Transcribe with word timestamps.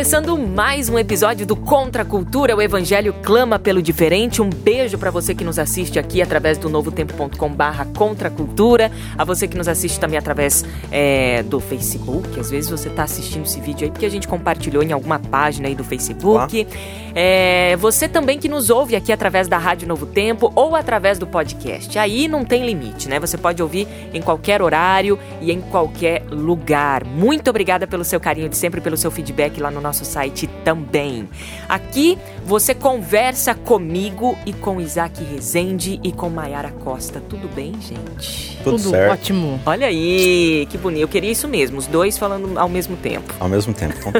Começando 0.00 0.38
mais 0.38 0.88
um 0.88 0.98
episódio 0.98 1.46
do 1.46 1.54
Contra 1.54 2.00
a 2.00 2.06
Cultura, 2.06 2.56
o 2.56 2.62
Evangelho 2.62 3.14
clama 3.22 3.58
pelo 3.58 3.82
diferente. 3.82 4.40
Um 4.40 4.48
beijo 4.48 4.96
para 4.96 5.10
você 5.10 5.34
que 5.34 5.44
nos 5.44 5.58
assiste 5.58 5.98
aqui 5.98 6.22
através 6.22 6.56
do 6.56 6.70
novotempo.com/barra 6.70 7.84
Contra 7.94 8.28
a 8.28 8.30
Cultura, 8.30 8.90
a 9.18 9.26
você 9.26 9.46
que 9.46 9.58
nos 9.58 9.68
assiste 9.68 10.00
também 10.00 10.16
através 10.18 10.64
é, 10.90 11.42
do 11.42 11.60
Facebook. 11.60 12.40
Às 12.40 12.50
vezes 12.50 12.70
você 12.70 12.88
está 12.88 13.02
assistindo 13.02 13.44
esse 13.44 13.60
vídeo 13.60 13.84
aí 13.84 13.90
porque 13.90 14.06
a 14.06 14.08
gente 14.08 14.26
compartilhou 14.26 14.82
em 14.82 14.90
alguma 14.90 15.18
página 15.18 15.68
aí 15.68 15.74
do 15.74 15.84
Facebook. 15.84 16.66
É, 17.14 17.76
você 17.76 18.08
também 18.08 18.38
que 18.38 18.48
nos 18.48 18.70
ouve 18.70 18.96
aqui 18.96 19.12
através 19.12 19.48
da 19.48 19.58
Rádio 19.58 19.86
Novo 19.86 20.06
Tempo 20.06 20.50
ou 20.56 20.74
através 20.74 21.18
do 21.18 21.26
podcast. 21.26 21.98
Aí 21.98 22.26
não 22.26 22.42
tem 22.42 22.64
limite, 22.64 23.06
né? 23.06 23.20
Você 23.20 23.36
pode 23.36 23.62
ouvir 23.62 23.86
em 24.14 24.22
qualquer 24.22 24.62
horário 24.62 25.18
e 25.42 25.52
em 25.52 25.60
qualquer 25.60 26.22
lugar. 26.30 27.04
Muito 27.04 27.50
obrigada 27.50 27.86
pelo 27.86 28.02
seu 28.02 28.18
carinho 28.18 28.48
de 28.48 28.56
sempre, 28.56 28.80
pelo 28.80 28.96
seu 28.96 29.10
feedback 29.10 29.60
lá 29.60 29.70
no 29.70 29.80
nosso 29.80 29.89
site 29.92 30.48
também. 30.64 31.28
Aqui 31.68 32.18
você 32.44 32.74
conversa 32.74 33.54
comigo 33.54 34.36
e 34.46 34.52
com 34.52 34.80
Isaac 34.80 35.22
Rezende 35.24 36.00
e 36.02 36.12
com 36.12 36.28
Maiara 36.28 36.70
Costa. 36.70 37.20
Tudo 37.28 37.48
bem, 37.54 37.72
gente? 37.80 38.58
Tudo, 38.64 38.76
Tudo 38.76 38.90
certo. 38.90 39.12
ótimo. 39.12 39.60
Olha 39.66 39.86
aí, 39.86 40.66
que 40.70 40.78
bonito. 40.78 41.02
Eu 41.02 41.08
queria 41.08 41.30
isso 41.30 41.46
mesmo, 41.48 41.78
os 41.78 41.86
dois 41.86 42.18
falando 42.18 42.58
ao 42.58 42.68
mesmo 42.68 42.96
tempo. 42.96 43.34
Ao 43.38 43.48
mesmo 43.48 43.72
tempo. 43.72 44.12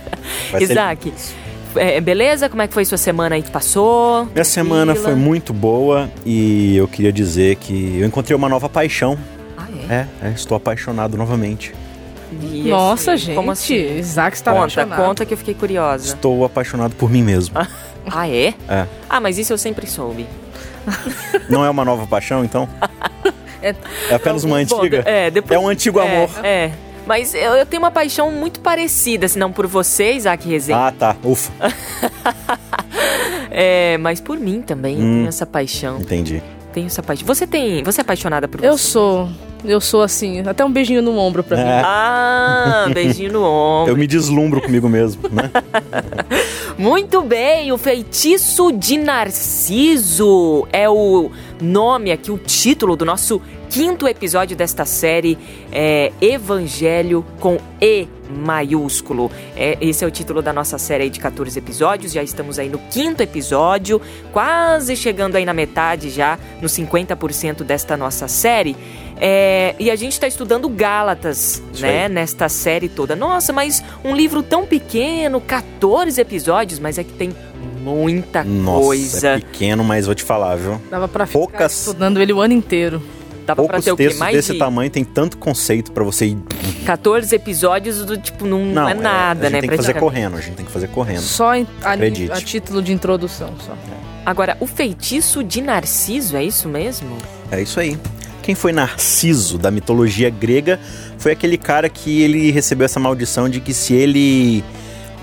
Isaac, 0.60 1.12
é, 1.76 2.00
beleza? 2.00 2.48
Como 2.48 2.62
é 2.62 2.68
que 2.68 2.74
foi 2.74 2.84
sua 2.84 2.98
semana 2.98 3.34
aí 3.36 3.42
que 3.42 3.50
passou? 3.50 4.26
Minha 4.32 4.44
semana 4.44 4.94
foi 4.94 5.04
Tranquila? 5.04 5.26
muito 5.26 5.52
boa 5.52 6.10
e 6.24 6.76
eu 6.76 6.88
queria 6.88 7.12
dizer 7.12 7.56
que 7.56 7.98
eu 8.00 8.06
encontrei 8.06 8.36
uma 8.36 8.48
nova 8.48 8.68
paixão. 8.68 9.18
Ah, 9.56 9.66
é? 9.88 9.94
É, 10.22 10.28
é, 10.28 10.30
estou 10.30 10.56
apaixonado 10.56 11.16
novamente. 11.16 11.74
E 12.42 12.68
Nossa, 12.68 13.12
assim, 13.14 13.26
gente. 13.26 13.36
Como 13.36 13.50
assim? 13.50 13.98
Isaac 13.98 14.36
está 14.36 14.50
Conta, 14.52 14.62
apaixonado. 14.64 15.02
conta 15.04 15.26
que 15.26 15.34
eu 15.34 15.38
fiquei 15.38 15.54
curiosa. 15.54 16.14
Estou 16.14 16.44
apaixonado 16.44 16.94
por 16.96 17.10
mim 17.10 17.22
mesmo. 17.22 17.56
Ah, 18.10 18.28
é? 18.28 18.54
É. 18.68 18.86
Ah, 19.08 19.20
mas 19.20 19.38
isso 19.38 19.52
eu 19.52 19.58
sempre 19.58 19.86
soube. 19.86 20.26
Não 21.50 21.64
é 21.64 21.70
uma 21.70 21.84
nova 21.84 22.06
paixão, 22.06 22.44
então? 22.44 22.68
É- 23.62 23.74
É 24.10 24.14
apenas 24.14 24.44
uma 24.44 24.56
Bom, 24.64 24.76
antiga? 24.76 25.02
é, 25.06 25.30
depois, 25.30 25.50
É 25.50 25.58
um 25.58 25.66
antigo 25.66 25.98
é, 25.98 26.02
amor. 26.24 26.30
É. 26.44 26.70
Mas 27.06 27.34
eu, 27.34 27.54
eu 27.54 27.64
tenho 27.66 27.82
uma 27.82 27.90
paixão 27.90 28.30
muito 28.30 28.60
parecida, 28.60 29.26
se 29.26 29.38
não 29.38 29.50
por 29.50 29.66
você, 29.66 30.12
Isaac 30.12 30.46
Rezende. 30.48 30.78
Ah, 30.78 30.92
tá. 30.96 31.16
Ufa, 31.24 31.50
É, 33.50 33.96
mas 33.98 34.20
por 34.20 34.38
mim 34.38 34.60
também. 34.62 34.96
Hum. 34.96 35.00
Tenho 35.16 35.28
essa 35.28 35.46
paixão. 35.46 35.98
entendi. 36.00 36.42
Tenho 36.72 36.86
essa 36.86 37.02
paixão. 37.02 37.26
Você 37.26 37.46
tem. 37.46 37.82
Você 37.82 38.00
é 38.00 38.02
apaixonada 38.02 38.46
por 38.46 38.62
Eu 38.62 38.76
você? 38.76 38.84
sou. 38.88 39.28
Eu 39.64 39.80
sou 39.80 40.02
assim. 40.02 40.40
Até 40.40 40.64
um 40.64 40.70
beijinho 40.70 41.02
no 41.02 41.16
ombro 41.18 41.42
pra 41.42 41.56
mim. 41.56 41.62
É, 41.62 41.82
Ah, 41.84 42.86
beijinho 42.92 43.32
no 43.32 43.44
ombro. 43.44 43.92
eu 43.92 43.96
me 43.96 44.06
deslumbro 44.06 44.60
comigo 44.60 44.88
mesmo, 44.88 45.22
né? 45.30 45.50
Muito 46.78 47.22
bem, 47.22 47.72
o 47.72 47.78
feitiço 47.78 48.70
de 48.70 48.98
Narciso 48.98 50.68
é 50.70 50.88
o 50.88 51.30
nome 51.60 52.12
aqui, 52.12 52.30
o 52.30 52.36
título 52.36 52.96
do 52.96 53.04
nosso 53.04 53.40
quinto 53.70 54.06
episódio 54.06 54.54
desta 54.54 54.84
série 54.84 55.38
é 55.72 56.12
Evangelho 56.20 57.24
com 57.40 57.56
E 57.80 58.06
maiúsculo. 58.28 59.30
É, 59.56 59.78
esse 59.80 60.04
é 60.04 60.06
o 60.06 60.10
título 60.10 60.42
da 60.42 60.52
nossa 60.52 60.78
série 60.78 61.04
aí 61.04 61.10
de 61.10 61.20
14 61.20 61.58
episódios, 61.58 62.12
já 62.12 62.22
estamos 62.22 62.58
aí 62.58 62.68
no 62.68 62.78
quinto 62.90 63.22
episódio, 63.22 64.00
quase 64.32 64.96
chegando 64.96 65.36
aí 65.36 65.44
na 65.44 65.54
metade 65.54 66.10
já, 66.10 66.38
nos 66.60 66.72
50% 66.72 67.62
desta 67.62 67.96
nossa 67.96 68.28
série. 68.28 68.76
É, 69.18 69.74
e 69.78 69.90
a 69.90 69.96
gente 69.96 70.12
está 70.12 70.26
estudando 70.26 70.68
Gálatas, 70.68 71.62
Isso 71.72 71.82
né, 71.82 72.04
aí. 72.04 72.08
nesta 72.12 72.48
série 72.48 72.88
toda. 72.88 73.16
Nossa, 73.16 73.52
mas 73.52 73.82
um 74.04 74.14
livro 74.14 74.42
tão 74.42 74.66
pequeno, 74.66 75.40
14 75.40 76.20
episódios, 76.20 76.78
mas 76.78 76.98
é 76.98 77.04
que 77.04 77.12
tem 77.12 77.34
muita 77.82 78.44
Nossa, 78.44 78.84
coisa. 78.84 79.28
é 79.28 79.34
pequeno, 79.38 79.82
mas 79.84 80.06
vou 80.06 80.14
te 80.14 80.22
falar, 80.22 80.56
viu? 80.56 80.80
Dava 80.90 81.08
pra 81.08 81.24
ficar 81.26 81.38
Poucas- 81.38 81.78
estudando 81.80 82.20
ele 82.20 82.32
o 82.32 82.40
ano 82.40 82.52
inteiro. 82.54 83.00
Dava 83.46 83.62
pra 83.62 83.74
Poucos 83.74 83.84
ter 83.84 83.92
o 83.92 83.96
quê? 83.96 84.02
textos 84.04 84.18
Mais 84.18 84.34
desse 84.34 84.52
de 84.54 84.58
tamanho 84.58 84.90
tem 84.90 85.04
tanto 85.04 85.38
conceito 85.38 85.92
pra 85.92 86.02
você 86.02 86.26
ir... 86.26 86.38
14 86.84 87.34
episódios 87.34 88.04
do 88.04 88.18
tipo, 88.18 88.44
não, 88.44 88.64
não 88.64 88.88
é 88.88 88.94
nada, 88.94 89.46
a 89.46 89.50
gente 89.50 89.52
né? 89.54 89.60
tem 89.60 89.70
que 89.70 89.76
fazer 89.76 89.94
correndo, 89.94 90.36
a 90.36 90.40
gente 90.40 90.56
tem 90.56 90.66
que 90.66 90.72
fazer 90.72 90.88
correndo. 90.88 91.20
Só 91.20 91.54
em- 91.54 91.66
a, 91.82 91.92
Acredite. 91.92 92.32
a 92.32 92.36
título 92.36 92.82
de 92.82 92.92
introdução. 92.92 93.54
Só. 93.64 93.72
Agora, 94.24 94.56
o 94.58 94.66
feitiço 94.66 95.44
de 95.44 95.62
Narciso, 95.62 96.36
é 96.36 96.42
isso 96.44 96.68
mesmo? 96.68 97.16
É 97.50 97.62
isso 97.62 97.78
aí. 97.78 97.96
Quem 98.46 98.54
foi 98.54 98.70
Narciso 98.70 99.58
da 99.58 99.72
mitologia 99.72 100.30
grega 100.30 100.78
foi 101.18 101.32
aquele 101.32 101.58
cara 101.58 101.88
que 101.88 102.22
ele 102.22 102.52
recebeu 102.52 102.84
essa 102.84 103.00
maldição 103.00 103.48
de 103.48 103.58
que 103.58 103.74
se 103.74 103.92
ele 103.92 104.62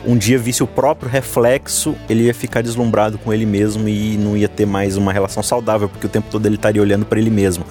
um 0.06 0.18
dia 0.18 0.38
visse 0.38 0.62
o 0.62 0.68
próprio 0.68 1.10
reflexo, 1.10 1.96
ele 2.10 2.24
ia 2.26 2.34
ficar 2.34 2.62
deslumbrado 2.62 3.18
com 3.18 3.34
ele 3.34 3.46
mesmo 3.46 3.88
e 3.88 4.18
não 4.18 4.36
ia 4.36 4.50
ter 4.50 4.66
mais 4.66 4.98
uma 4.98 5.14
relação 5.14 5.42
saudável, 5.42 5.88
porque 5.88 6.06
o 6.06 6.10
tempo 6.10 6.28
todo 6.30 6.46
ele 6.46 6.56
estaria 6.56 6.82
olhando 6.82 7.06
para 7.06 7.18
ele 7.18 7.30
mesmo. 7.30 7.66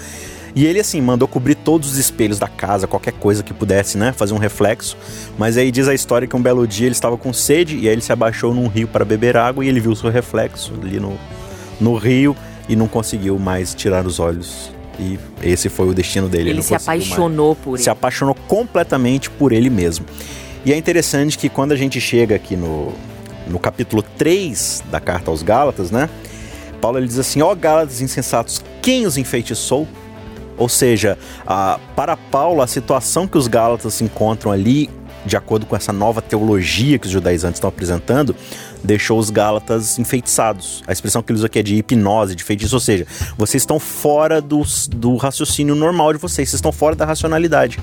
E 0.56 0.64
ele, 0.64 0.80
assim, 0.80 1.02
mandou 1.02 1.28
cobrir 1.28 1.56
todos 1.56 1.92
os 1.92 1.98
espelhos 1.98 2.38
da 2.38 2.48
casa, 2.48 2.86
qualquer 2.86 3.12
coisa 3.12 3.42
que 3.42 3.52
pudesse, 3.52 3.98
né? 3.98 4.10
Fazer 4.10 4.32
um 4.32 4.38
reflexo. 4.38 4.96
Mas 5.36 5.58
aí 5.58 5.70
diz 5.70 5.86
a 5.86 5.92
história 5.92 6.26
que 6.26 6.34
um 6.34 6.40
belo 6.40 6.66
dia 6.66 6.86
ele 6.86 6.94
estava 6.94 7.18
com 7.18 7.30
sede 7.30 7.76
e 7.76 7.88
aí 7.88 7.92
ele 7.92 8.00
se 8.00 8.10
abaixou 8.10 8.54
num 8.54 8.68
rio 8.68 8.88
para 8.88 9.04
beber 9.04 9.36
água 9.36 9.62
e 9.62 9.68
ele 9.68 9.80
viu 9.80 9.92
o 9.92 9.96
seu 9.96 10.08
reflexo 10.08 10.72
ali 10.82 10.98
no, 10.98 11.18
no 11.78 11.94
rio 11.94 12.34
e 12.70 12.74
não 12.74 12.88
conseguiu 12.88 13.38
mais 13.38 13.74
tirar 13.74 14.06
os 14.06 14.18
olhos. 14.18 14.72
E 14.98 15.18
esse 15.42 15.68
foi 15.68 15.88
o 15.88 15.94
destino 15.94 16.28
dele. 16.28 16.50
Ele 16.50 16.56
não 16.56 16.62
se 16.62 16.68
conseguiu 16.70 16.86
mais 16.86 17.06
apaixonou 17.06 17.54
por 17.56 17.78
se 17.78 17.84
ele. 17.84 17.90
apaixonou 17.90 18.34
completamente 18.46 19.30
por 19.30 19.52
ele 19.52 19.70
mesmo. 19.70 20.04
E 20.64 20.72
é 20.72 20.76
interessante 20.76 21.36
que 21.38 21.48
quando 21.48 21.72
a 21.72 21.76
gente 21.76 22.00
chega 22.00 22.36
aqui 22.36 22.54
no, 22.56 22.92
no 23.48 23.58
capítulo 23.58 24.02
3 24.16 24.84
da 24.90 25.00
carta 25.00 25.30
aos 25.30 25.42
Gálatas, 25.42 25.90
né? 25.90 26.08
Paulo 26.80 26.98
ele 26.98 27.06
diz 27.06 27.18
assim: 27.18 27.42
Ó 27.42 27.54
Gálatas 27.54 28.00
insensatos, 28.00 28.62
quem 28.80 29.06
os 29.06 29.16
enfeitiçou? 29.16 29.88
Ou 30.58 30.68
seja, 30.68 31.18
a- 31.46 31.80
para 31.96 32.16
Paulo, 32.16 32.60
a 32.62 32.66
situação 32.66 33.26
que 33.26 33.38
os 33.38 33.48
Gálatas 33.48 33.94
se 33.94 34.04
encontram 34.04 34.52
ali, 34.52 34.88
de 35.24 35.36
acordo 35.36 35.66
com 35.66 35.76
essa 35.76 35.92
nova 35.92 36.20
teologia 36.20 36.98
que 36.98 37.06
os 37.06 37.12
judaizantes 37.12 37.56
estão 37.58 37.68
apresentando, 37.68 38.34
deixou 38.82 39.18
os 39.18 39.30
Gálatas 39.30 39.98
enfeitiçados. 39.98 40.82
A 40.86 40.92
expressão 40.92 41.22
que 41.22 41.30
ele 41.32 41.38
usa 41.38 41.46
aqui 41.46 41.58
é 41.58 41.62
de 41.62 41.76
hipnose, 41.76 42.34
de 42.34 42.42
feitiço, 42.42 42.74
ou 42.74 42.80
seja, 42.80 43.06
vocês 43.38 43.62
estão 43.62 43.78
fora 43.78 44.40
dos- 44.40 44.88
do 44.88 45.16
raciocínio 45.16 45.74
normal 45.74 46.12
de 46.12 46.18
vocês, 46.18 46.48
vocês 46.48 46.58
estão 46.58 46.72
fora 46.72 46.96
da 46.96 47.04
racionalidade. 47.04 47.78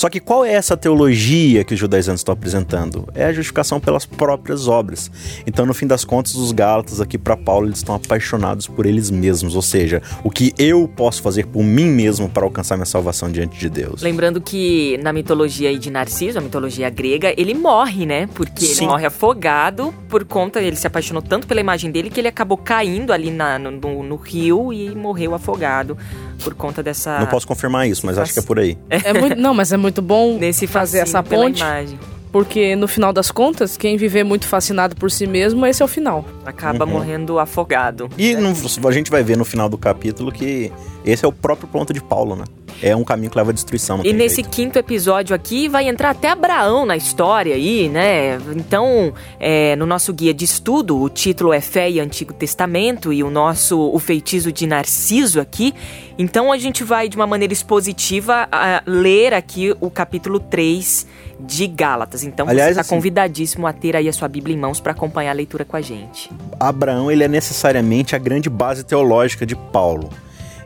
Só 0.00 0.08
que 0.08 0.18
qual 0.18 0.46
é 0.46 0.52
essa 0.54 0.78
teologia 0.78 1.62
que 1.62 1.74
os 1.74 1.78
judaizantes 1.78 2.20
estão 2.20 2.32
apresentando? 2.32 3.06
É 3.14 3.26
a 3.26 3.32
justificação 3.34 3.78
pelas 3.78 4.06
próprias 4.06 4.66
obras. 4.66 5.10
Então, 5.46 5.66
no 5.66 5.74
fim 5.74 5.86
das 5.86 6.06
contas, 6.06 6.36
os 6.36 6.52
Gálatas 6.52 7.02
aqui 7.02 7.18
para 7.18 7.36
Paulo, 7.36 7.66
eles 7.66 7.80
estão 7.80 7.94
apaixonados 7.94 8.66
por 8.66 8.86
eles 8.86 9.10
mesmos, 9.10 9.54
ou 9.54 9.60
seja, 9.60 10.00
o 10.24 10.30
que 10.30 10.54
eu 10.58 10.88
posso 10.88 11.20
fazer 11.20 11.44
por 11.48 11.62
mim 11.62 11.84
mesmo 11.84 12.30
para 12.30 12.44
alcançar 12.44 12.78
minha 12.78 12.86
salvação 12.86 13.30
diante 13.30 13.58
de 13.60 13.68
Deus. 13.68 14.00
Lembrando 14.00 14.40
que 14.40 14.98
na 15.02 15.12
mitologia 15.12 15.78
de 15.78 15.90
Narciso, 15.90 16.38
a 16.38 16.40
mitologia 16.40 16.88
grega, 16.88 17.34
ele 17.36 17.52
morre, 17.52 18.06
né? 18.06 18.26
Porque 18.32 18.64
ele 18.64 18.74
Sim. 18.76 18.86
morre 18.86 19.04
afogado 19.04 19.92
por 20.08 20.24
conta. 20.24 20.62
Ele 20.62 20.76
se 20.76 20.86
apaixonou 20.86 21.20
tanto 21.20 21.46
pela 21.46 21.60
imagem 21.60 21.90
dele 21.90 22.08
que 22.08 22.18
ele 22.18 22.28
acabou 22.28 22.56
caindo 22.56 23.12
ali 23.12 23.30
na- 23.30 23.58
no- 23.58 23.70
no 24.02 24.16
rio 24.16 24.72
e 24.72 24.94
morreu 24.94 25.34
afogado 25.34 25.98
por 26.40 26.54
conta 26.54 26.82
dessa. 26.82 27.18
Não 27.20 27.26
posso 27.26 27.46
confirmar 27.46 27.88
isso, 27.88 28.04
mas 28.06 28.18
acho 28.18 28.32
que 28.32 28.38
é 28.38 28.42
por 28.42 28.58
aí. 28.58 28.76
É 28.88 29.12
muito, 29.12 29.36
não, 29.36 29.54
mas 29.54 29.72
é 29.72 29.76
muito 29.76 30.00
bom 30.02 30.36
Nesse 30.40 30.66
fazer 30.66 30.98
essa 31.00 31.22
ponte, 31.22 31.60
imagem. 31.60 31.98
porque 32.32 32.74
no 32.76 32.86
final 32.88 33.12
das 33.12 33.30
contas, 33.30 33.76
quem 33.76 33.96
viver 33.96 34.24
muito 34.24 34.46
fascinado 34.46 34.94
por 34.96 35.10
si 35.10 35.26
mesmo, 35.26 35.64
esse 35.66 35.82
é 35.82 35.84
o 35.84 35.88
final. 35.88 36.24
Acaba 36.44 36.84
Uhum. 36.84 36.92
morrendo 36.92 37.38
afogado. 37.38 38.08
E 38.18 38.34
no- 38.34 38.54
a 38.88 38.92
gente 38.92 39.10
vai 39.10 39.22
ver 39.22 39.36
no 39.36 39.44
final 39.44 39.68
do 39.68 39.76
capítulo 39.78 40.30
que 40.32 40.72
esse 41.04 41.24
é 41.24 41.28
o 41.28 41.32
próprio 41.32 41.68
ponto 41.68 41.92
de 41.92 42.00
Paulo, 42.02 42.36
né? 42.36 42.44
É 42.82 42.94
um 42.94 43.04
caminho 43.04 43.30
que 43.30 43.36
leva 43.36 43.50
à 43.50 43.52
destruição. 43.52 44.00
E 44.04 44.12
nesse 44.12 44.36
jeito. 44.36 44.50
quinto 44.50 44.78
episódio 44.78 45.34
aqui 45.34 45.68
vai 45.68 45.88
entrar 45.88 46.10
até 46.10 46.28
Abraão 46.28 46.86
na 46.86 46.96
história 46.96 47.54
aí, 47.54 47.88
né? 47.88 48.38
Então, 48.56 49.12
é, 49.38 49.76
no 49.76 49.86
nosso 49.86 50.12
guia 50.12 50.32
de 50.34 50.44
estudo, 50.44 50.98
o 51.00 51.08
título 51.08 51.52
é 51.52 51.60
Fé 51.60 51.90
e 51.90 52.00
Antigo 52.00 52.32
Testamento 52.32 53.12
e 53.12 53.22
o 53.22 53.30
nosso 53.30 53.78
O 53.78 53.98
Feitiço 53.98 54.52
de 54.52 54.66
Narciso 54.66 55.40
aqui. 55.40 55.74
Então 56.18 56.52
a 56.52 56.58
gente 56.58 56.84
vai, 56.84 57.08
de 57.08 57.16
uma 57.16 57.26
maneira 57.26 57.52
expositiva, 57.52 58.48
ler 58.86 59.32
aqui 59.32 59.74
o 59.80 59.90
capítulo 59.90 60.38
3 60.38 61.06
de 61.40 61.66
Gálatas. 61.66 62.24
Então 62.24 62.46
Aliás, 62.48 62.68
você 62.68 62.70
está 62.72 62.80
assim- 62.82 62.94
convidadíssimo 62.94 63.66
a 63.66 63.72
ter 63.72 63.96
aí 63.96 64.08
a 64.08 64.12
sua 64.12 64.28
Bíblia 64.28 64.54
em 64.54 64.58
mãos 64.58 64.80
para 64.80 64.92
acompanhar 64.92 65.30
a 65.30 65.34
leitura 65.34 65.64
com 65.64 65.76
a 65.76 65.80
gente. 65.80 66.30
Abraão 66.58 67.10
ele 67.10 67.24
é 67.24 67.28
necessariamente 67.28 68.14
a 68.14 68.18
grande 68.18 68.50
base 68.50 68.84
teológica 68.84 69.46
de 69.46 69.56
Paulo. 69.56 70.10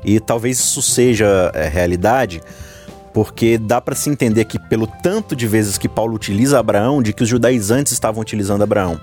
E 0.05 0.21
talvez 0.21 0.59
isso 0.59 0.83
seja 0.83 1.51
é, 1.55 1.69
realidade, 1.69 2.43
porque 3.13 3.57
dá 3.57 3.81
para 3.81 3.95
se 3.95 4.11
entender 4.11 4.45
que 4.45 4.59
pelo 4.59 4.87
tanto 4.87 5.35
de 5.35 5.47
vezes 5.47 5.79
que 5.79 5.89
Paulo 5.89 6.15
utiliza 6.15 6.59
Abraão, 6.59 7.03
de 7.03 7.13
que 7.13 7.23
os 7.23 7.29
judaizantes 7.29 7.93
estavam 7.93 8.21
utilizando 8.21 8.63
Abraão. 8.63 9.01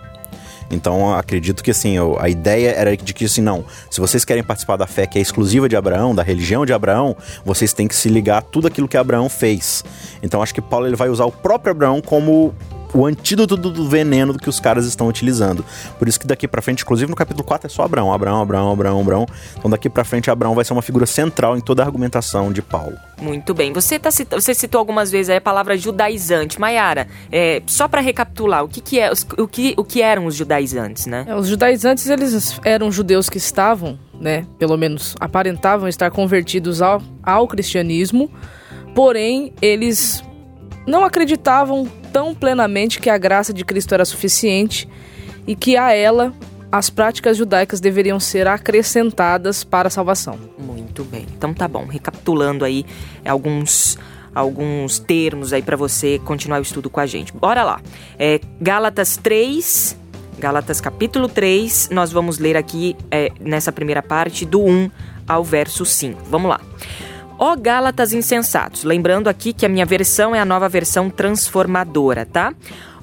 Então 0.71 1.13
acredito 1.13 1.63
que 1.63 1.71
assim, 1.71 1.97
a 2.19 2.29
ideia 2.29 2.69
era 2.69 2.95
de 2.95 3.13
que 3.13 3.25
assim, 3.25 3.41
não, 3.41 3.65
se 3.89 3.99
vocês 3.99 4.23
querem 4.23 4.43
participar 4.43 4.77
da 4.77 4.87
fé 4.87 5.05
que 5.05 5.19
é 5.19 5.21
exclusiva 5.21 5.67
de 5.67 5.75
Abraão, 5.75 6.15
da 6.15 6.23
religião 6.23 6.65
de 6.65 6.73
Abraão, 6.73 7.15
vocês 7.43 7.73
têm 7.73 7.87
que 7.87 7.95
se 7.95 8.09
ligar 8.09 8.37
a 8.37 8.41
tudo 8.41 8.67
aquilo 8.67 8.87
que 8.87 8.97
Abraão 8.97 9.27
fez. 9.27 9.83
Então 10.23 10.41
acho 10.41 10.53
que 10.53 10.61
Paulo 10.61 10.87
ele 10.87 10.95
vai 10.95 11.09
usar 11.09 11.25
o 11.25 11.31
próprio 11.31 11.71
Abraão 11.71 12.01
como 12.01 12.53
o 12.93 13.05
antídoto 13.05 13.55
do, 13.55 13.71
do 13.71 13.87
veneno 13.87 14.37
que 14.37 14.49
os 14.49 14.59
caras 14.59 14.85
estão 14.85 15.07
utilizando. 15.07 15.65
Por 15.97 16.07
isso 16.07 16.19
que 16.19 16.27
daqui 16.27 16.47
pra 16.47 16.61
frente, 16.61 16.83
inclusive 16.83 17.09
no 17.09 17.15
capítulo 17.15 17.43
4 17.43 17.67
é 17.67 17.69
só 17.69 17.83
Abraão, 17.83 18.13
Abraão, 18.13 18.41
Abraão, 18.41 18.71
Abraão, 18.71 19.01
Abraão. 19.01 19.25
Então 19.57 19.69
daqui 19.69 19.89
pra 19.89 20.03
frente 20.03 20.29
Abraão 20.29 20.55
vai 20.55 20.65
ser 20.65 20.73
uma 20.73 20.81
figura 20.81 21.05
central 21.05 21.57
em 21.57 21.61
toda 21.61 21.83
a 21.83 21.85
argumentação 21.85 22.51
de 22.51 22.61
Paulo. 22.61 22.97
Muito 23.21 23.53
bem. 23.53 23.71
Você, 23.73 23.99
tá, 23.99 24.09
você 24.09 24.53
citou 24.53 24.79
algumas 24.79 25.11
vezes 25.11 25.29
aí 25.29 25.37
a 25.37 25.41
palavra 25.41 25.77
judaizante. 25.77 26.59
Maiara, 26.59 27.07
é, 27.31 27.61
só 27.67 27.87
para 27.87 28.01
recapitular, 28.01 28.63
o 28.63 28.67
que, 28.67 28.81
que 28.81 28.99
é, 28.99 29.11
o, 29.37 29.47
que, 29.47 29.73
o 29.77 29.83
que 29.83 30.01
eram 30.01 30.25
os 30.25 30.35
judaizantes, 30.35 31.05
né? 31.05 31.25
É, 31.27 31.35
Os 31.35 31.47
judaizantes, 31.47 32.07
eles 32.07 32.59
eram 32.63 32.91
judeus 32.91 33.29
que 33.29 33.37
estavam, 33.37 33.99
né, 34.19 34.45
pelo 34.57 34.77
menos 34.77 35.15
aparentavam 35.19 35.87
estar 35.87 36.09
convertidos 36.11 36.81
ao, 36.81 37.01
ao 37.23 37.47
cristianismo, 37.47 38.29
porém, 38.95 39.53
eles 39.61 40.23
não 40.85 41.03
acreditavam 41.03 41.87
tão 42.11 42.33
plenamente 42.33 42.99
que 42.99 43.09
a 43.09 43.17
graça 43.17 43.53
de 43.53 43.63
Cristo 43.63 43.93
era 43.93 44.05
suficiente 44.05 44.87
e 45.47 45.55
que 45.55 45.77
a 45.77 45.93
ela 45.93 46.33
as 46.71 46.89
práticas 46.89 47.35
judaicas 47.35 47.81
deveriam 47.81 48.19
ser 48.19 48.47
acrescentadas 48.47 49.63
para 49.63 49.87
a 49.87 49.91
salvação. 49.91 50.39
Muito 50.57 51.03
bem. 51.03 51.25
Então 51.35 51.53
tá 51.53 51.67
bom. 51.67 51.85
Recapitulando 51.85 52.63
aí 52.63 52.85
alguns 53.25 53.97
alguns 54.33 54.97
termos 54.97 55.51
aí 55.51 55.61
para 55.61 55.75
você 55.75 56.17
continuar 56.19 56.59
o 56.59 56.61
estudo 56.61 56.89
com 56.89 57.01
a 57.01 57.05
gente. 57.05 57.33
Bora 57.33 57.63
lá. 57.63 57.81
É, 58.17 58.39
Gálatas 58.61 59.17
3, 59.17 59.97
Gálatas 60.39 60.79
capítulo 60.79 61.27
3, 61.27 61.89
nós 61.91 62.13
vamos 62.13 62.39
ler 62.39 62.55
aqui 62.55 62.95
é, 63.09 63.29
nessa 63.41 63.73
primeira 63.73 64.01
parte 64.01 64.45
do 64.45 64.61
1 64.61 64.89
ao 65.27 65.43
verso 65.43 65.85
5. 65.85 66.23
Vamos 66.29 66.49
lá. 66.49 66.61
Ó 67.43 67.55
Gálatas 67.55 68.13
insensatos, 68.13 68.83
lembrando 68.83 69.27
aqui 69.27 69.51
que 69.51 69.65
a 69.65 69.69
minha 69.69 69.83
versão 69.83 70.35
é 70.35 70.39
a 70.39 70.45
nova 70.45 70.69
versão 70.69 71.09
transformadora, 71.09 72.23
tá? 72.23 72.53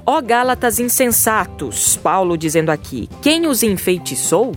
Ó 0.06 0.22
Gálatas 0.22 0.78
insensatos, 0.78 1.96
Paulo 1.96 2.38
dizendo 2.38 2.70
aqui, 2.70 3.08
quem 3.20 3.48
os 3.48 3.64
enfeitiçou? 3.64 4.54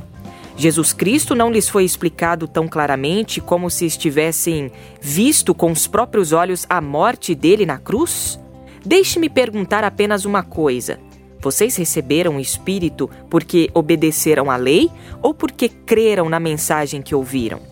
Jesus 0.56 0.94
Cristo 0.94 1.34
não 1.34 1.52
lhes 1.52 1.68
foi 1.68 1.84
explicado 1.84 2.48
tão 2.48 2.68
claramente 2.68 3.42
como 3.42 3.72
se 3.72 3.88
estivessem 3.88 4.72
visto 5.02 5.52
com 5.52 5.72
os 5.72 5.88
próprios 5.88 6.32
olhos 6.32 6.64
a 6.70 6.80
morte 6.80 7.34
dele 7.34 7.66
na 7.66 7.80
cruz? 7.80 8.40
Deixe-me 8.86 9.30
perguntar 9.30 9.84
apenas 9.84 10.26
uma 10.26 10.44
coisa. 10.44 11.00
Vocês 11.40 11.76
receberam 11.76 12.36
o 12.36 12.40
Espírito 12.40 13.10
porque 13.32 13.72
obedeceram 13.74 14.52
à 14.52 14.58
lei 14.58 14.92
ou 15.24 15.34
porque 15.34 15.68
creram 15.68 16.30
na 16.30 16.40
mensagem 16.40 17.02
que 17.02 17.16
ouviram? 17.16 17.71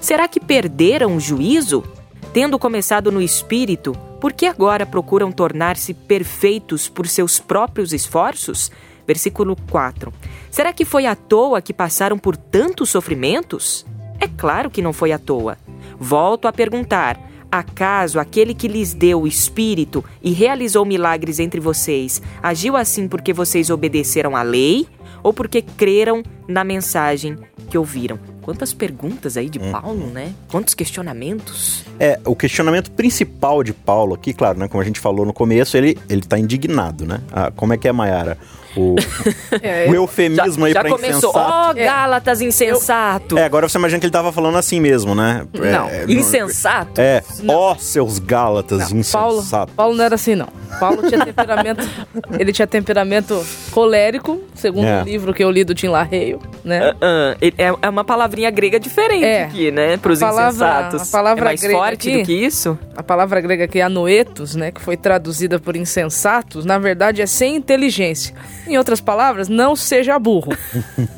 Será 0.00 0.26
que 0.26 0.40
perderam 0.40 1.14
o 1.16 1.20
juízo? 1.20 1.84
Tendo 2.32 2.58
começado 2.58 3.12
no 3.12 3.20
espírito, 3.20 3.92
por 4.18 4.32
que 4.32 4.46
agora 4.46 4.86
procuram 4.86 5.30
tornar-se 5.30 5.92
perfeitos 5.92 6.88
por 6.88 7.06
seus 7.06 7.38
próprios 7.38 7.92
esforços? 7.92 8.70
Versículo 9.06 9.56
4. 9.70 10.12
Será 10.50 10.72
que 10.72 10.84
foi 10.84 11.04
à 11.04 11.14
toa 11.14 11.60
que 11.60 11.74
passaram 11.74 12.16
por 12.16 12.36
tantos 12.36 12.88
sofrimentos? 12.88 13.84
É 14.18 14.26
claro 14.26 14.70
que 14.70 14.80
não 14.80 14.92
foi 14.92 15.12
à 15.12 15.18
toa. 15.18 15.58
Volto 15.98 16.48
a 16.48 16.52
perguntar: 16.52 17.20
acaso 17.50 18.18
aquele 18.18 18.54
que 18.54 18.68
lhes 18.68 18.94
deu 18.94 19.22
o 19.22 19.26
espírito 19.26 20.04
e 20.22 20.30
realizou 20.32 20.84
milagres 20.84 21.38
entre 21.38 21.60
vocês 21.60 22.22
agiu 22.42 22.76
assim 22.76 23.08
porque 23.08 23.32
vocês 23.32 23.70
obedeceram 23.70 24.36
à 24.36 24.42
lei 24.42 24.86
ou 25.22 25.32
porque 25.32 25.62
creram 25.62 26.22
na 26.48 26.64
mensagem 26.64 27.36
que 27.68 27.78
ouviram? 27.78 28.18
Quantas 28.42 28.72
perguntas 28.72 29.36
aí 29.36 29.48
de 29.48 29.58
Paulo, 29.58 30.06
né? 30.06 30.32
Quantos 30.50 30.74
questionamentos? 30.74 31.84
É, 31.98 32.18
o 32.24 32.34
questionamento 32.34 32.90
principal 32.90 33.62
de 33.62 33.72
Paulo 33.72 34.14
aqui, 34.14 34.32
claro, 34.32 34.58
né, 34.58 34.66
como 34.66 34.82
a 34.82 34.84
gente 34.84 34.98
falou 34.98 35.24
no 35.24 35.32
começo, 35.32 35.76
ele, 35.76 35.96
ele 36.08 36.22
tá 36.22 36.38
indignado, 36.38 37.06
né? 37.06 37.20
Ah, 37.30 37.52
como 37.54 37.72
é 37.72 37.76
que 37.76 37.86
é, 37.86 37.92
Mayara? 37.92 38.38
O, 38.76 38.94
É, 39.62 39.86
o 39.90 39.94
eufemismo 39.94 40.64
aí 40.64 40.72
já 40.72 40.80
pra 40.80 40.90
começou. 40.90 41.30
insensato. 41.30 41.70
Ó, 41.70 41.74
Gálatas 41.74 42.40
insensato. 42.40 43.38
É, 43.38 43.44
agora 43.44 43.68
você 43.68 43.78
imagina 43.78 43.98
que 44.00 44.06
ele 44.06 44.12
tava 44.12 44.32
falando 44.32 44.56
assim 44.58 44.80
mesmo, 44.80 45.14
né? 45.14 45.46
É, 45.54 45.70
Não, 45.72 45.88
é, 45.88 46.04
Insensato? 46.08 47.00
É, 47.00 47.22
ó 47.48 47.74
seus 47.76 48.18
Gálatas 48.18 48.78
Paulo, 48.84 49.38
insensatos. 49.38 49.74
Paulo 49.74 49.96
não 49.96 50.04
era 50.04 50.14
assim, 50.14 50.34
não. 50.34 50.48
Paulo 50.78 51.02
tinha 51.08 51.24
temperamento. 51.24 51.88
ele 52.38 52.52
tinha 52.52 52.66
temperamento 52.66 53.44
colérico, 53.72 54.40
segundo 54.54 54.86
É. 54.86 55.02
o 55.02 55.04
livro 55.04 55.34
que 55.34 55.42
eu 55.42 55.50
li 55.50 55.64
do 55.64 55.74
Tim 55.74 55.88
LaReio, 55.88 56.40
né? 56.64 56.92
Ah, 57.00 57.36
é, 57.40 57.74
é 57.82 57.88
uma 57.88 58.04
palavrinha 58.04 58.50
grega 58.50 58.78
diferente 58.78 59.24
É. 59.24 59.44
aqui, 59.44 59.70
né? 59.70 59.96
Para 59.96 60.12
os 60.12 60.22
A 60.22 60.26
palavra- 60.26 60.48
insensatos. 60.50 61.08
a 61.08 61.12
palavra 61.18 61.42
é 61.42 61.44
mais 61.46 61.60
grega 61.60 61.76
forte 61.78 62.08
aqui- 62.08 62.18
do 62.20 62.24
que 62.26 62.32
isso? 62.32 62.78
A 62.96 63.02
palavra 63.02 63.40
grega 63.40 63.66
que 63.66 63.78
é 63.78 63.82
anoetos, 63.82 64.54
né, 64.54 64.70
que 64.70 64.80
foi 64.80 64.96
traduzida 64.96 65.58
por 65.58 65.74
insensatos, 65.76 66.64
na 66.64 66.78
verdade 66.78 67.22
é 67.22 67.26
sem 67.26 67.56
inteligência. 67.56 68.34
Em 68.70 68.78
outras 68.78 69.00
palavras, 69.00 69.48
não 69.48 69.74
seja 69.74 70.16
burro. 70.16 70.52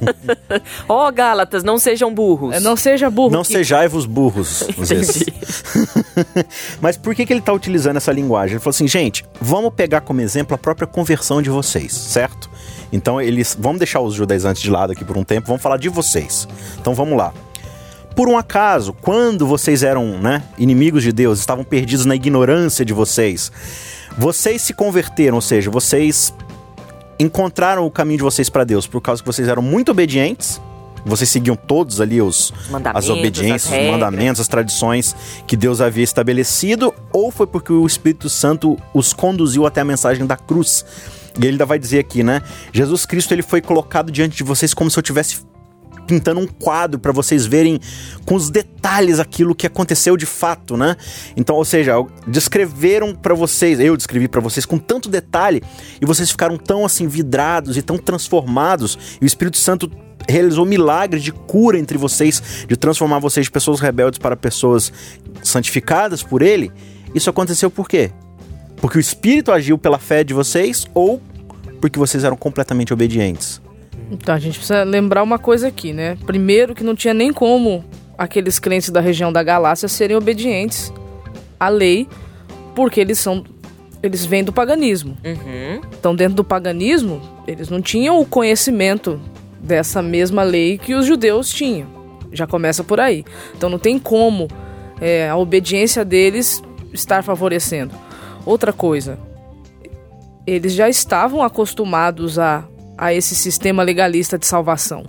Ó, 0.89 1.11
Gálatas, 1.13 1.63
não 1.63 1.77
sejam 1.79 2.13
burros. 2.15 2.55
É, 2.55 2.61
Não 2.61 2.77
seja 2.77 3.11
burro. 3.11 3.31
Não 3.31 3.43
que- 3.43 3.53
sejai-vos 3.53 4.07
burros. 4.07 4.65
Mas 6.81 6.97
por 6.97 7.15
que, 7.15 7.27
que 7.27 7.33
ele 7.33 7.43
tá 7.43 7.53
utilizando 7.53 7.99
essa 7.99 8.11
linguagem? 8.11 8.55
Ele 8.55 8.61
falou 8.61 8.71
assim, 8.71 8.89
gente, 8.89 9.23
vamos 9.39 9.75
pegar 9.75 10.01
como 10.01 10.23
exemplo 10.23 10.55
a 10.55 10.59
própria 10.59 10.87
conversão 10.87 11.43
de 11.43 11.51
vocês, 11.51 11.93
certo? 11.93 12.49
Então 12.91 13.21
eles. 13.21 13.55
Vamos 13.59 13.79
deixar 13.79 14.01
os 14.01 14.15
judaizantes 14.15 14.63
de 14.63 14.71
lado 14.71 14.93
aqui 14.93 15.05
por 15.05 15.19
um 15.19 15.25
tempo, 15.25 15.47
vamos 15.47 15.63
falar 15.63 15.77
de 15.77 15.91
vocês. 15.91 16.49
Então 16.81 16.95
vamos 16.95 17.19
lá. 17.19 17.35
Por 18.17 18.29
um 18.29 18.37
acaso, 18.39 18.95
quando 18.95 19.47
vocês 19.47 19.83
eram 19.83 20.19
né, 20.19 20.43
inimigos 20.57 21.03
de 21.03 21.13
Deus, 21.13 21.39
estavam 21.39 21.65
perdidos 21.65 22.07
na 22.07 22.15
ignorância 22.15 22.83
de 22.83 22.93
vocês, 22.93 23.53
vocês 24.19 24.61
se 24.63 24.75
converteram, 24.75 25.37
ou 25.37 25.41
seja, 25.43 25.71
vocês 25.71 26.35
encontraram 27.23 27.87
o 27.87 27.91
caminho 27.91 28.19
de 28.19 28.25
vocês 28.25 28.49
para 28.49 28.65
Deus 28.65 28.87
por 28.87 29.01
causa 29.01 29.23
que 29.23 29.27
vocês 29.27 29.49
eram 29.49 29.63
muito 29.63 29.91
obedientes, 29.91 30.61
vocês 31.05 31.29
seguiam 31.29 31.57
todos 31.57 32.01
ali 32.01 32.21
os, 32.21 32.53
as 32.95 33.09
obediências, 33.09 33.73
as 33.73 33.81
os 33.81 33.91
mandamentos, 33.91 34.41
as 34.41 34.49
tradições 34.49 35.17
que 35.47 35.57
Deus 35.57 35.81
havia 35.81 36.05
estabelecido, 36.05 36.95
ou 37.13 37.31
foi 37.31 37.47
porque 37.47 37.73
o 37.73 37.87
Espírito 37.87 38.29
Santo 38.29 38.79
os 38.95 39.13
conduziu 39.13 39.67
até 39.67 39.81
a 39.81 39.85
mensagem 39.85 40.27
da 40.27 40.37
cruz. 40.37 40.85
E 41.39 41.45
ele 41.45 41.53
ainda 41.53 41.67
vai 41.67 41.79
dizer 41.79 41.99
aqui, 41.99 42.23
né? 42.23 42.43
Jesus 42.73 43.07
Cristo 43.07 43.33
ele 43.33 43.43
foi 43.43 43.61
colocado 43.61 44.13
diante 44.13 44.37
de 44.37 44.45
vocês 44.45 44.75
como 44.75 44.91
se 44.91 44.99
eu 44.99 45.03
tivesse 45.03 45.39
pintando 46.07 46.41
um 46.41 46.47
quadro 46.47 46.99
para 46.99 47.13
vocês 47.13 47.47
verem 47.47 47.81
com 48.25 48.35
os 48.35 48.51
detalhes 48.51 49.19
aquilo 49.19 49.55
que 49.55 49.67
aconteceu 49.67 50.17
de 50.17 50.27
fato, 50.27 50.77
né? 50.77 50.97
Então, 51.37 51.57
ou 51.57 51.65
seja, 51.65 51.95
descreveram 52.27 53.15
para 53.15 53.35
vocês, 53.35 53.81
eu 53.81 53.97
descrevi 53.97 54.29
para 54.29 54.41
vocês 54.41 54.67
com 54.67 54.79
tanto 54.79 55.09
detalhe 55.09 55.63
e 56.01 56.07
vocês 56.07 56.31
ficaram 56.31 56.57
tão 56.57 56.85
assim 56.85 57.07
vidrados 57.07 57.77
e 57.77 57.83
tão 57.83 57.97
transformados, 57.97 58.99
e 59.21 59.25
o 59.25 59.27
Espírito 59.27 59.59
Santo 59.59 59.91
realizou 60.29 60.65
milagres 60.65 61.23
de 61.23 61.33
cura 61.33 61.79
entre 61.79 61.99
vocês, 61.99 62.67
de 62.69 62.77
transformar 62.77 63.19
vocês 63.19 63.47
de 63.47 63.51
pessoas 63.51 63.81
rebeldes 63.81 64.19
para 64.19 64.37
pessoas 64.37 64.93
santificadas 65.43 66.23
por 66.23 66.43
ele. 66.43 66.71
Isso 67.15 67.29
aconteceu 67.29 67.71
por 67.71 67.89
quê? 67.89 68.11
Porque 68.77 68.99
o 68.99 69.01
Espírito 69.01 69.53
agiu 69.53 69.79
pela 69.79 69.99
fé 69.99 70.25
de 70.25 70.35
vocês 70.35 70.87
ou 70.93 71.21
porque 71.81 71.99
vocês 71.99 72.25
eram 72.25 72.37
completamente 72.37 72.93
obedientes? 72.93 73.62
Então 74.13 74.35
a 74.35 74.39
gente 74.39 74.59
precisa 74.59 74.85
lembrar 74.85 75.23
uma 75.23 75.39
coisa 75.39 75.69
aqui, 75.69 75.93
né? 75.93 76.19
Primeiro 76.27 76.75
que 76.75 76.85
não 76.85 76.95
tinha 76.95 77.15
nem 77.15 77.33
como 77.33 77.83
aqueles 78.17 78.59
crentes 78.59 78.91
da 78.91 79.01
região 79.01 79.33
da 79.33 79.43
Galácia 79.43 79.89
serem 79.89 80.17
obedientes 80.17 80.93
à 81.59 81.69
lei, 81.69 82.07
porque 82.75 83.01
eles 83.01 83.19
são 83.19 83.43
eles 84.03 84.25
vêm 84.25 84.45
do 84.45 84.53
paganismo. 84.53 85.17
Uhum. 85.25 85.81
Então 85.99 86.15
dentro 86.15 86.35
do 86.35 86.45
paganismo, 86.45 87.23
eles 87.47 87.71
não 87.71 87.81
tinham 87.81 88.21
o 88.21 88.27
conhecimento 88.27 89.19
dessa 89.61 90.03
mesma 90.03 90.43
lei 90.43 90.77
que 90.77 90.95
os 90.95 91.07
judeus 91.07 91.49
tinham. 91.49 91.89
Já 92.33 92.47
começa 92.47 92.85
por 92.85 93.01
aí. 93.01 93.25
Então 93.57 93.71
não 93.71 93.79
tem 93.79 93.99
como 93.99 94.49
é, 95.01 95.29
a 95.31 95.37
obediência 95.37 96.05
deles 96.05 96.63
estar 96.93 97.23
favorecendo. 97.23 97.95
Outra 98.45 98.73
coisa, 98.73 99.19
eles 100.47 100.73
já 100.73 100.89
estavam 100.89 101.43
acostumados 101.43 102.39
a, 102.39 102.65
a 102.97 103.13
esse 103.13 103.35
sistema 103.35 103.83
legalista 103.83 104.39
de 104.39 104.47
salvação. 104.47 105.05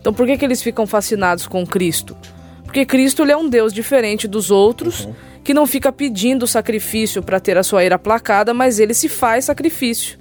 Então 0.00 0.12
por 0.12 0.26
que, 0.26 0.36
que 0.36 0.44
eles 0.44 0.62
ficam 0.62 0.86
fascinados 0.86 1.46
com 1.46 1.66
Cristo? 1.66 2.16
Porque 2.64 2.84
Cristo 2.84 3.22
ele 3.22 3.32
é 3.32 3.36
um 3.36 3.48
Deus 3.48 3.72
diferente 3.72 4.28
dos 4.28 4.50
outros, 4.50 5.04
uhum. 5.04 5.14
que 5.42 5.54
não 5.54 5.66
fica 5.66 5.92
pedindo 5.92 6.46
sacrifício 6.46 7.22
para 7.22 7.40
ter 7.40 7.56
a 7.56 7.62
sua 7.62 7.84
ira 7.84 7.94
aplacada, 7.94 8.52
mas 8.52 8.78
ele 8.78 8.94
se 8.94 9.08
faz 9.08 9.46
sacrifício 9.46 10.18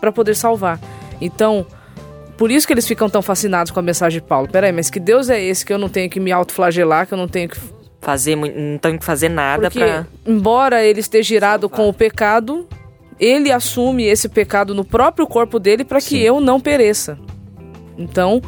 para 0.00 0.12
poder 0.12 0.34
salvar. 0.34 0.80
Então, 1.20 1.66
por 2.36 2.50
isso 2.50 2.66
que 2.66 2.72
eles 2.72 2.86
ficam 2.86 3.10
tão 3.10 3.20
fascinados 3.20 3.72
com 3.72 3.80
a 3.80 3.82
mensagem 3.82 4.20
de 4.20 4.26
Paulo. 4.26 4.48
Peraí, 4.48 4.72
mas 4.72 4.88
que 4.88 5.00
Deus 5.00 5.28
é 5.28 5.42
esse 5.42 5.66
que 5.66 5.72
eu 5.72 5.78
não 5.78 5.88
tenho 5.88 6.08
que 6.08 6.20
me 6.20 6.30
autoflagelar, 6.30 7.06
que 7.06 7.12
eu 7.12 7.18
não 7.18 7.26
tenho 7.26 7.48
que 7.48 7.58
fazer, 8.00 8.36
não 8.36 8.78
tenho 8.78 8.98
que 8.98 9.04
fazer 9.04 9.28
nada 9.28 9.70
para 9.70 10.06
embora 10.24 10.84
ele 10.84 11.00
esteja 11.00 11.34
irado 11.34 11.68
com 11.68 11.88
o 11.88 11.92
pecado, 11.92 12.66
ele 13.18 13.50
assume 13.50 14.04
esse 14.04 14.28
pecado 14.28 14.74
no 14.74 14.84
próprio 14.84 15.26
corpo 15.26 15.58
dele 15.58 15.84
para 15.84 16.00
que 16.00 16.18
eu 16.20 16.40
não 16.40 16.60
pereça. 16.60 17.18
Então, 17.96 18.40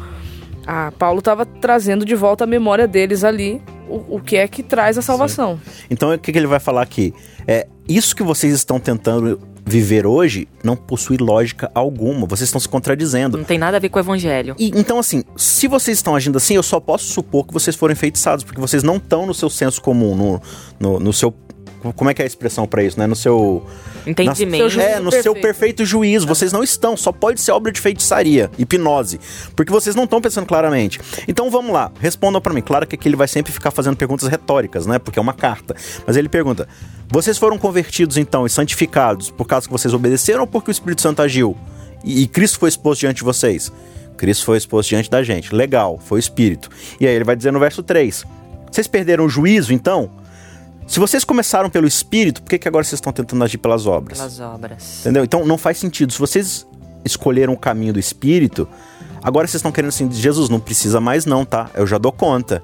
a 0.65 0.91
Paulo 0.91 1.19
estava 1.19 1.45
trazendo 1.45 2.05
de 2.05 2.15
volta 2.15 2.43
a 2.43 2.47
memória 2.47 2.87
deles 2.87 3.23
ali, 3.23 3.61
o, 3.89 4.17
o 4.17 4.21
que 4.21 4.37
é 4.37 4.47
que 4.47 4.63
traz 4.63 4.97
a 4.97 5.01
salvação. 5.01 5.59
Sim. 5.63 5.85
Então, 5.89 6.13
o 6.13 6.17
que, 6.17 6.31
que 6.31 6.37
ele 6.37 6.47
vai 6.47 6.59
falar 6.59 6.81
aqui? 6.81 7.13
É 7.47 7.67
isso 7.87 8.15
que 8.15 8.23
vocês 8.23 8.53
estão 8.53 8.79
tentando 8.79 9.39
viver 9.65 10.05
hoje 10.07 10.47
não 10.63 10.75
possui 10.75 11.17
lógica 11.17 11.71
alguma. 11.73 12.25
Vocês 12.25 12.47
estão 12.47 12.59
se 12.59 12.67
contradizendo. 12.67 13.37
Não 13.37 13.43
tem 13.43 13.57
nada 13.57 13.77
a 13.77 13.79
ver 13.79 13.89
com 13.89 13.99
o 13.99 14.01
evangelho. 14.01 14.55
E, 14.57 14.71
então, 14.75 14.99
assim, 14.99 15.23
se 15.35 15.67
vocês 15.67 15.97
estão 15.97 16.15
agindo 16.15 16.37
assim, 16.37 16.55
eu 16.55 16.63
só 16.63 16.79
posso 16.79 17.05
supor 17.05 17.45
que 17.45 17.53
vocês 17.53 17.75
foram 17.75 17.93
enfeitiçados, 17.93 18.43
porque 18.43 18.59
vocês 18.59 18.83
não 18.83 18.97
estão 18.97 19.25
no 19.25 19.33
seu 19.33 19.49
senso 19.49 19.81
comum, 19.81 20.15
no, 20.15 20.41
no, 20.79 20.99
no 20.99 21.13
seu 21.13 21.33
como 21.95 22.09
é 22.09 22.13
que 22.13 22.21
é 22.21 22.25
a 22.25 22.27
expressão 22.27 22.67
para 22.67 22.83
isso, 22.83 22.99
né? 22.99 23.07
No 23.07 23.15
seu 23.15 23.65
entendimento. 24.05 24.77
Na, 24.77 24.83
é, 24.83 24.99
no 24.99 25.09
perfeito. 25.09 25.23
seu 25.23 25.35
perfeito 25.35 25.85
juízo. 25.85 26.27
Vocês 26.27 26.53
não 26.53 26.63
estão, 26.63 26.95
só 26.95 27.11
pode 27.11 27.41
ser 27.41 27.51
obra 27.51 27.71
de 27.71 27.81
feitiçaria, 27.81 28.51
hipnose, 28.57 29.19
porque 29.55 29.71
vocês 29.71 29.95
não 29.95 30.03
estão 30.03 30.21
pensando 30.21 30.45
claramente. 30.45 30.99
Então 31.27 31.49
vamos 31.49 31.73
lá, 31.73 31.91
respondam 31.99 32.41
para 32.41 32.53
mim. 32.53 32.61
Claro 32.61 32.85
que 32.85 32.95
aqui 32.95 33.07
ele 33.07 33.15
vai 33.15 33.27
sempre 33.27 33.51
ficar 33.51 33.71
fazendo 33.71 33.95
perguntas 33.95 34.27
retóricas, 34.27 34.85
né? 34.85 34.99
Porque 34.99 35.17
é 35.17 35.21
uma 35.21 35.33
carta. 35.33 35.75
Mas 36.05 36.17
ele 36.17 36.29
pergunta: 36.29 36.67
"Vocês 37.09 37.37
foram 37.37 37.57
convertidos 37.57 38.17
então 38.17 38.45
e 38.45 38.49
santificados 38.49 39.31
por 39.31 39.45
causa 39.45 39.67
que 39.67 39.71
vocês 39.71 39.93
obedeceram 39.93 40.41
ou 40.41 40.47
porque 40.47 40.69
o 40.69 40.73
Espírito 40.73 41.01
Santo 41.01 41.21
agiu? 41.21 41.57
E, 42.03 42.23
e 42.23 42.27
Cristo 42.27 42.59
foi 42.59 42.69
exposto 42.69 43.01
diante 43.01 43.17
de 43.17 43.23
vocês?" 43.23 43.71
Cristo 44.21 44.45
foi 44.45 44.57
exposto 44.57 44.89
diante 44.89 45.09
da 45.09 45.23
gente. 45.23 45.55
Legal, 45.55 45.99
foi 45.99 46.19
o 46.19 46.19
Espírito. 46.19 46.69
E 46.99 47.07
aí 47.07 47.15
ele 47.15 47.23
vai 47.23 47.35
dizer 47.35 47.51
no 47.51 47.59
verso 47.59 47.81
3: 47.81 48.23
Vocês 48.71 48.87
perderam 48.87 49.25
o 49.25 49.29
juízo 49.29 49.73
então? 49.73 50.11
Se 50.91 50.99
vocês 50.99 51.23
começaram 51.23 51.69
pelo 51.69 51.87
espírito, 51.87 52.41
por 52.41 52.49
que, 52.49 52.59
que 52.59 52.67
agora 52.67 52.83
vocês 52.83 52.97
estão 52.97 53.13
tentando 53.13 53.41
agir 53.45 53.57
pelas 53.57 53.85
obras? 53.85 54.17
Pelas 54.17 54.41
obras. 54.41 54.99
Entendeu? 54.99 55.23
Então 55.23 55.45
não 55.45 55.57
faz 55.57 55.77
sentido. 55.77 56.11
Se 56.11 56.19
vocês 56.19 56.67
escolheram 57.05 57.53
o 57.53 57.57
caminho 57.57 57.93
do 57.93 57.99
espírito, 57.99 58.67
agora 59.23 59.47
vocês 59.47 59.59
estão 59.59 59.71
querendo 59.71 59.87
assim, 59.87 60.11
Jesus, 60.11 60.49
não 60.49 60.59
precisa 60.59 60.99
mais 60.99 61.25
não, 61.25 61.45
tá? 61.45 61.69
Eu 61.75 61.87
já 61.87 61.97
dou 61.97 62.11
conta. 62.11 62.61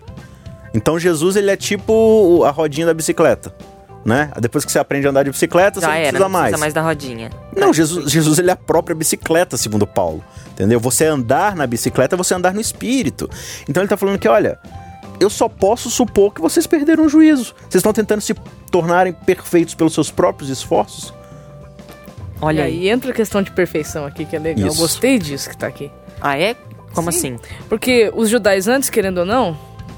Então 0.74 1.00
Jesus, 1.00 1.38
ele 1.38 1.50
é 1.50 1.56
tipo 1.56 2.44
a 2.44 2.52
rodinha 2.52 2.86
da 2.86 2.94
bicicleta. 2.94 3.56
Né? 4.04 4.30
Depois 4.42 4.66
que 4.66 4.74
você 4.74 4.80
aprende 4.80 5.08
a 5.08 5.10
andar 5.10 5.24
de 5.24 5.32
bicicleta, 5.32 5.80
Já 5.80 5.88
você 5.88 5.94
não 5.94 5.94
era, 5.94 6.08
precisa 6.10 6.24
não 6.26 6.30
mais. 6.30 6.44
precisa 6.44 6.60
mais 6.60 6.74
da 6.74 6.82
rodinha. 6.82 7.30
Não, 7.56 7.74
Jesus, 7.74 8.12
Jesus 8.12 8.40
ele 8.40 8.50
é 8.50 8.54
a 8.54 8.58
própria 8.58 8.94
bicicleta, 8.94 9.56
segundo 9.56 9.88
Paulo. 9.88 10.22
Entendeu? 10.52 10.82
Você 10.82 11.06
andar 11.06 11.56
na 11.56 11.66
bicicleta 11.66 12.16
é 12.16 12.18
você 12.18 12.34
andar 12.34 12.54
no 12.54 12.60
espírito. 12.60 13.30
Então 13.70 13.82
ele 13.82 13.88
tá 13.88 13.96
falando 13.96 14.20
que, 14.20 14.28
olha, 14.28 14.60
eu 15.20 15.30
só 15.30 15.50
posso 15.50 15.90
supor 15.90 16.34
que 16.34 16.42
vocês 16.42 16.68
perderam 16.68 17.06
o 17.06 17.10
juízo. 17.10 17.56
Vocês 17.62 17.76
estão 17.76 17.94
tentando 17.94 18.22
se 18.22 18.34
tornarem 18.72 19.14
perfeitos 19.14 19.74
pelos 19.74 19.94
seus 19.94 20.12
próprios 20.12 20.50
esforços? 20.50 21.14
Olha 22.42 22.66
aí. 22.66 22.84
E 22.84 22.90
entra 22.90 23.12
a 23.12 23.14
questão 23.14 23.42
de 23.42 23.52
perfeição 23.52 24.06
aqui, 24.06 24.26
que 24.26 24.36
é 24.36 24.40
legal. 24.40 24.68
Isso. 24.68 24.78
Eu 24.78 24.82
gostei 24.82 25.18
disso 25.18 25.50
que 25.50 25.58
tá 25.58 25.68
aqui. 25.68 25.92
Ah, 26.22 26.38
é? 26.38 26.56
Como 26.94 27.12
Sim, 27.12 27.36
assim? 27.36 27.40
Porque 27.68 28.12
os 28.16 28.30
judaizantes, 28.30 28.90
querendo 28.90 29.20
ou 29.20 29.26
não, 29.26 29.58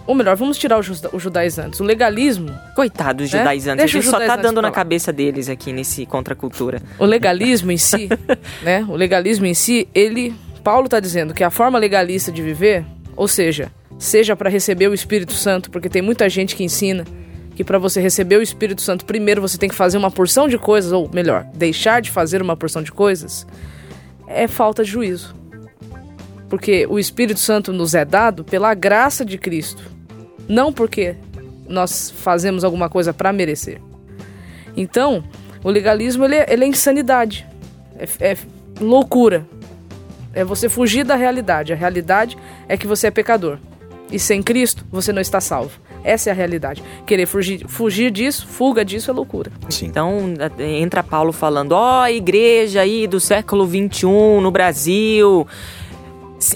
ou 0.10 0.16
melhor, 0.16 0.36
vamos 0.36 0.58
tirar 0.58 0.80
os 0.80 1.22
judaizantes. 1.22 1.80
O 1.80 1.84
legalismo. 1.84 2.50
Coitado 2.76 3.24
dos 3.24 3.32
né? 3.32 3.40
judaizantes. 3.40 3.78
Deixa 3.78 4.00
a 4.00 4.02
gente 4.02 4.10
só 4.10 4.20
tá 4.20 4.36
dando 4.36 4.62
na 4.62 4.72
cabeça 4.72 5.14
deles 5.14 5.50
aqui 5.50 5.72
nesse 5.72 6.06
contracultura. 6.06 6.82
O 6.98 7.06
legalismo 7.06 7.72
em 7.72 7.78
si, 7.78 8.10
né? 8.64 8.86
O 8.90 8.96
legalismo 8.96 9.46
em 9.46 9.54
si, 9.54 9.88
ele. 9.94 10.34
Paulo 10.64 10.86
está 10.86 11.00
dizendo 11.00 11.34
que 11.34 11.44
a 11.44 11.50
forma 11.50 11.80
legalista 11.80 12.32
de 12.32 12.42
viver, 12.42 12.86
ou 13.20 13.28
seja, 13.28 13.70
seja 13.98 14.34
para 14.34 14.50
receber 14.50 14.88
o 14.88 14.94
Espírito 14.94 15.34
Santo, 15.34 15.70
porque 15.70 15.90
tem 15.90 16.02
muita 16.02 16.30
gente 16.30 16.56
que 16.56 16.64
ensina 16.64 17.04
que 17.54 17.66
para 17.66 17.78
você 17.78 18.00
receber 18.00 18.38
o 18.38 18.42
Espírito 18.42 18.82
Santo, 18.82 19.04
primeiro 19.04 19.42
você 19.42 19.58
tem 19.58 19.68
que 19.68 19.76
fazer 19.76 19.98
uma 19.98 20.10
porção 20.10 20.48
de 20.48 20.58
coisas, 20.58 20.94
ou 20.94 21.10
melhor, 21.14 21.44
deixar 21.54 22.02
de 22.02 22.10
fazer 22.10 22.42
uma 22.42 22.56
porção 22.56 22.82
de 22.82 22.94
coisas, 22.94 23.46
é 24.26 24.48
falta 24.48 24.86
de 24.86 24.92
juízo. 24.92 25.36
Porque 26.48 26.88
o 26.88 26.98
Espírito 26.98 27.42
Santo 27.42 27.74
nos 27.74 27.94
é 27.94 28.06
dado 28.06 28.46
pela 28.46 28.74
graça 28.74 29.26
de 29.26 29.38
Cristo, 29.38 29.84
não 30.48 30.72
porque 30.72 31.18
nós 31.68 32.10
fazemos 32.10 32.64
alguma 32.64 32.88
coisa 32.88 33.14
para 33.14 33.34
merecer. 33.34 33.82
Então, 34.78 35.26
o 35.62 35.70
legalismo 35.70 36.24
ele 36.24 36.36
é, 36.36 36.46
ele 36.48 36.64
é 36.64 36.68
insanidade, 36.70 37.46
é, 37.98 38.32
é 38.32 38.38
loucura, 38.80 39.46
é 40.34 40.44
você 40.44 40.70
fugir 40.70 41.04
da 41.04 41.16
realidade. 41.16 41.74
A 41.74 41.76
realidade 41.76 42.38
é 42.68 42.78
que 42.78 42.88
você 42.88 43.08
é 43.08 43.12
pecador. 43.12 43.58
E 44.12 44.18
sem 44.18 44.42
Cristo, 44.42 44.86
você 44.92 45.14
não 45.14 45.22
está 45.22 45.40
salvo. 45.40 45.80
Essa 46.04 46.30
é 46.30 46.32
a 46.32 46.36
realidade. 46.36 46.82
Querer 47.06 47.26
fugir, 47.26 47.68
fugir 47.68 48.10
disso, 48.10 48.48
fuga 48.48 48.84
disso 48.84 49.12
é 49.12 49.14
loucura. 49.14 49.52
Sim. 49.70 49.88
Então 49.88 50.34
entra 50.58 51.04
Paulo 51.04 51.32
falando: 51.32 51.74
ó, 51.74 52.04
oh, 52.04 52.08
igreja 52.08 52.82
aí 52.82 53.06
do 53.06 53.20
século 53.20 53.66
21 53.66 54.42
no 54.42 54.50
Brasil 54.50 55.46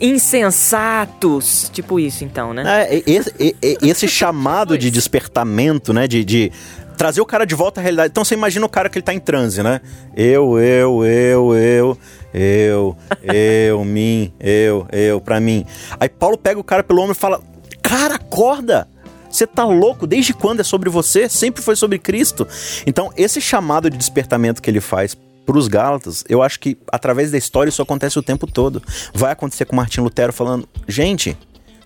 insensatos, 0.01 1.69
tipo 1.73 1.99
isso, 1.99 2.23
então, 2.23 2.53
né? 2.53 2.63
É, 2.89 3.03
esse, 3.05 3.55
esse 3.61 4.07
chamado 4.07 4.77
de 4.77 4.89
despertamento, 4.89 5.91
né? 5.93 6.07
De, 6.07 6.23
de, 6.23 6.51
trazer 6.97 7.21
o 7.21 7.25
cara 7.25 7.45
de 7.45 7.55
volta 7.55 7.79
à 7.79 7.83
realidade. 7.83 8.11
Então 8.11 8.23
você 8.23 8.33
imagina 8.33 8.65
o 8.65 8.69
cara 8.69 8.89
que 8.89 8.97
ele 8.97 9.03
tá 9.03 9.13
em 9.13 9.19
transe, 9.19 9.61
né? 9.61 9.81
Eu, 10.15 10.59
eu, 10.59 11.03
eu, 11.05 11.55
eu, 11.55 11.97
eu, 12.33 12.97
eu, 13.23 13.85
mim, 13.85 14.33
eu, 14.39 14.87
eu, 14.91 15.21
pra 15.21 15.39
mim. 15.39 15.65
Aí 15.99 16.09
Paulo 16.09 16.37
pega 16.37 16.59
o 16.59 16.63
cara 16.63 16.83
pelo 16.83 17.01
ombro 17.01 17.13
e 17.13 17.15
fala: 17.15 17.41
Cara, 17.81 18.15
acorda! 18.15 18.87
Você 19.29 19.47
tá 19.47 19.65
louco? 19.65 20.05
Desde 20.05 20.31
quando 20.31 20.59
é 20.59 20.63
sobre 20.63 20.91
você? 20.91 21.27
Sempre 21.27 21.63
foi 21.63 21.75
sobre 21.75 21.97
Cristo. 21.97 22.47
Então, 22.85 23.11
esse 23.17 23.41
chamado 23.41 23.89
de 23.89 23.97
despertamento 23.97 24.61
que 24.61 24.69
ele 24.69 24.79
faz 24.79 25.17
para 25.43 25.57
os 25.57 25.67
Gálatas, 25.67 26.23
eu 26.29 26.41
acho 26.41 26.59
que 26.59 26.77
através 26.91 27.31
da 27.31 27.37
história 27.37 27.69
isso 27.69 27.81
acontece 27.81 28.17
o 28.17 28.21
tempo 28.23 28.45
todo. 28.45 28.81
Vai 29.11 29.31
acontecer 29.31 29.65
com 29.65 29.75
Martin 29.75 30.01
Lutero 30.01 30.31
falando: 30.31 30.69
gente, 30.87 31.35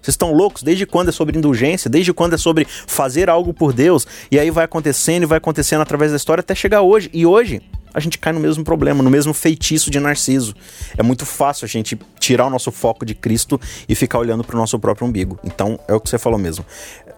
vocês 0.07 0.13
estão 0.13 0.31
loucos? 0.31 0.63
Desde 0.63 0.85
quando 0.85 1.09
é 1.09 1.11
sobre 1.11 1.37
indulgência? 1.37 1.89
Desde 1.89 2.13
quando 2.13 2.33
é 2.33 2.37
sobre 2.37 2.65
fazer 2.65 3.29
algo 3.29 3.53
por 3.53 3.73
Deus? 3.73 4.07
E 4.31 4.39
aí 4.39 4.49
vai 4.49 4.63
acontecendo 4.63 5.23
e 5.23 5.25
vai 5.25 5.37
acontecendo 5.37 5.81
através 5.81 6.11
da 6.11 6.17
história 6.17 6.39
até 6.39 6.55
chegar 6.55 6.81
hoje. 6.81 7.09
E 7.13 7.25
hoje 7.25 7.61
a 7.93 7.99
gente 7.99 8.17
cai 8.17 8.31
no 8.31 8.39
mesmo 8.39 8.63
problema, 8.63 9.03
no 9.03 9.09
mesmo 9.09 9.33
feitiço 9.33 9.91
de 9.91 9.99
Narciso. 9.99 10.55
É 10.97 11.03
muito 11.03 11.25
fácil 11.25 11.65
a 11.65 11.67
gente 11.67 11.99
tirar 12.19 12.45
o 12.45 12.49
nosso 12.49 12.71
foco 12.71 13.05
de 13.05 13.13
Cristo 13.13 13.59
e 13.87 13.95
ficar 13.95 14.19
olhando 14.19 14.45
para 14.45 14.55
o 14.55 14.59
nosso 14.59 14.79
próprio 14.79 15.05
umbigo. 15.05 15.37
Então 15.43 15.77
é 15.87 15.93
o 15.93 15.99
que 15.99 16.09
você 16.09 16.17
falou 16.17 16.39
mesmo. 16.39 16.65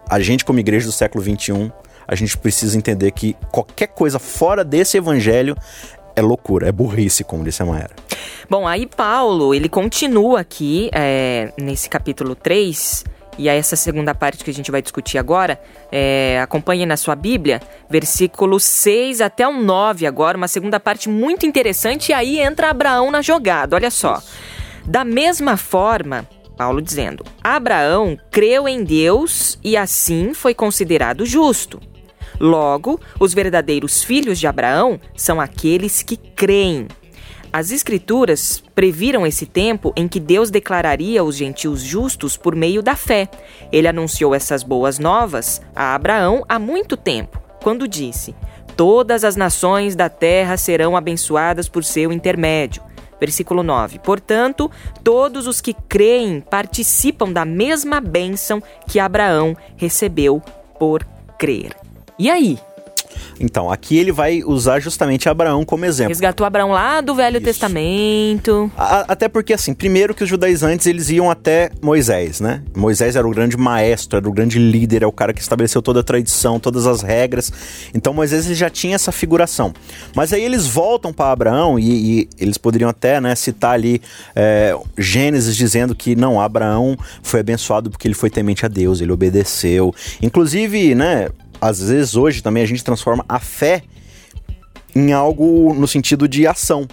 A 0.08 0.18
gente, 0.18 0.44
como 0.44 0.58
igreja 0.58 0.86
do 0.86 0.92
século 0.92 1.22
XXI, 1.22 1.70
a 2.08 2.14
gente 2.16 2.36
precisa 2.36 2.76
entender 2.76 3.12
que 3.12 3.36
qualquer 3.52 3.86
coisa 3.86 4.18
fora 4.18 4.64
desse 4.64 4.96
evangelho 4.96 5.56
é 6.16 6.20
loucura, 6.22 6.68
é 6.68 6.72
burrice, 6.72 7.22
como 7.22 7.44
disse 7.44 7.62
a 7.62 7.66
Maera. 7.66 7.94
Bom, 8.48 8.66
aí 8.66 8.86
Paulo, 8.86 9.54
ele 9.54 9.68
continua 9.68 10.40
aqui 10.40 10.90
é, 10.92 11.52
nesse 11.58 11.88
capítulo 11.88 12.34
3, 12.34 13.04
e 13.38 13.48
aí 13.48 13.58
essa 13.58 13.76
segunda 13.76 14.14
parte 14.14 14.44
que 14.44 14.50
a 14.50 14.54
gente 14.54 14.70
vai 14.70 14.82
discutir 14.82 15.18
agora, 15.18 15.60
é, 15.90 16.40
acompanhe 16.42 16.84
na 16.86 16.96
sua 16.96 17.14
Bíblia, 17.14 17.60
versículo 17.88 18.58
6 18.58 19.20
até 19.20 19.46
o 19.46 19.52
9 19.52 20.06
agora, 20.06 20.36
uma 20.36 20.48
segunda 20.48 20.78
parte 20.78 21.08
muito 21.08 21.46
interessante, 21.46 22.10
e 22.10 22.12
aí 22.12 22.38
entra 22.38 22.70
Abraão 22.70 23.10
na 23.10 23.22
jogada, 23.22 23.76
olha 23.76 23.90
só. 23.90 24.22
Da 24.84 25.04
mesma 25.04 25.56
forma, 25.56 26.26
Paulo 26.56 26.82
dizendo, 26.82 27.24
Abraão 27.42 28.18
creu 28.30 28.68
em 28.68 28.84
Deus 28.84 29.58
e 29.64 29.76
assim 29.76 30.34
foi 30.34 30.54
considerado 30.54 31.24
justo. 31.24 31.80
Logo, 32.38 33.00
os 33.18 33.34
verdadeiros 33.34 34.02
filhos 34.02 34.38
de 34.38 34.46
Abraão 34.46 34.98
são 35.14 35.40
aqueles 35.40 36.02
que 36.02 36.16
creem. 36.16 36.88
As 37.52 37.72
Escrituras 37.72 38.62
previram 38.76 39.26
esse 39.26 39.44
tempo 39.44 39.92
em 39.96 40.06
que 40.06 40.20
Deus 40.20 40.50
declararia 40.50 41.24
os 41.24 41.36
gentios 41.36 41.82
justos 41.82 42.36
por 42.36 42.54
meio 42.54 42.80
da 42.80 42.94
fé. 42.94 43.28
Ele 43.72 43.88
anunciou 43.88 44.34
essas 44.34 44.62
boas 44.62 45.00
novas 45.00 45.60
a 45.74 45.94
Abraão 45.94 46.44
há 46.48 46.60
muito 46.60 46.96
tempo, 46.96 47.42
quando 47.60 47.88
disse: 47.88 48.36
Todas 48.76 49.24
as 49.24 49.34
nações 49.34 49.96
da 49.96 50.08
terra 50.08 50.56
serão 50.56 50.96
abençoadas 50.96 51.68
por 51.68 51.82
seu 51.82 52.12
intermédio. 52.12 52.84
Versículo 53.18 53.64
9: 53.64 53.98
Portanto, 53.98 54.70
todos 55.02 55.48
os 55.48 55.60
que 55.60 55.74
creem 55.74 56.40
participam 56.40 57.32
da 57.32 57.44
mesma 57.44 58.00
bênção 58.00 58.62
que 58.86 59.00
Abraão 59.00 59.56
recebeu 59.76 60.40
por 60.78 61.04
crer. 61.36 61.76
E 62.16 62.30
aí? 62.30 62.58
Então, 63.40 63.70
aqui 63.70 63.96
ele 63.96 64.12
vai 64.12 64.42
usar 64.44 64.78
justamente 64.80 65.28
Abraão 65.28 65.64
como 65.64 65.84
exemplo. 65.86 66.10
Resgatou 66.10 66.46
Abraão 66.46 66.70
lá 66.70 67.00
do 67.00 67.14
Velho 67.14 67.38
Isso. 67.38 67.44
Testamento. 67.46 68.70
A- 68.76 69.06
até 69.08 69.28
porque, 69.28 69.52
assim, 69.54 69.72
primeiro 69.72 70.14
que 70.14 70.22
os 70.22 70.28
judaizantes, 70.28 70.86
eles 70.86 71.08
iam 71.08 71.30
até 71.30 71.70
Moisés, 71.82 72.40
né? 72.40 72.62
Moisés 72.76 73.16
era 73.16 73.26
o 73.26 73.30
grande 73.30 73.56
maestro, 73.56 74.18
era 74.18 74.28
o 74.28 74.32
grande 74.32 74.58
líder, 74.58 75.02
é 75.02 75.06
o 75.06 75.12
cara 75.12 75.32
que 75.32 75.40
estabeleceu 75.40 75.80
toda 75.80 76.00
a 76.00 76.02
tradição, 76.02 76.60
todas 76.60 76.86
as 76.86 77.00
regras. 77.02 77.50
Então, 77.94 78.12
Moisés 78.12 78.46
ele 78.46 78.54
já 78.54 78.68
tinha 78.68 78.94
essa 78.94 79.10
figuração. 79.10 79.72
Mas 80.14 80.32
aí 80.32 80.44
eles 80.44 80.66
voltam 80.66 81.12
para 81.12 81.32
Abraão 81.32 81.78
e, 81.78 82.20
e 82.20 82.28
eles 82.38 82.58
poderiam 82.58 82.90
até 82.90 83.20
né, 83.20 83.34
citar 83.34 83.72
ali 83.72 84.02
é, 84.36 84.76
Gênesis 84.98 85.56
dizendo 85.56 85.94
que, 85.94 86.14
não, 86.14 86.40
Abraão 86.40 86.96
foi 87.22 87.40
abençoado 87.40 87.90
porque 87.90 88.06
ele 88.06 88.14
foi 88.14 88.28
temente 88.28 88.66
a 88.66 88.68
Deus, 88.68 89.00
ele 89.00 89.12
obedeceu. 89.12 89.94
Inclusive, 90.20 90.94
né, 90.94 91.28
às 91.60 91.80
vezes 91.80 92.16
hoje 92.16 92.42
também 92.42 92.62
a 92.62 92.66
gente 92.66 92.82
transforma 92.82 93.24
a 93.28 93.38
fé 93.38 93.82
em 94.94 95.12
algo 95.12 95.74
no 95.74 95.86
sentido 95.86 96.28
de 96.28 96.46
ação. 96.46 96.86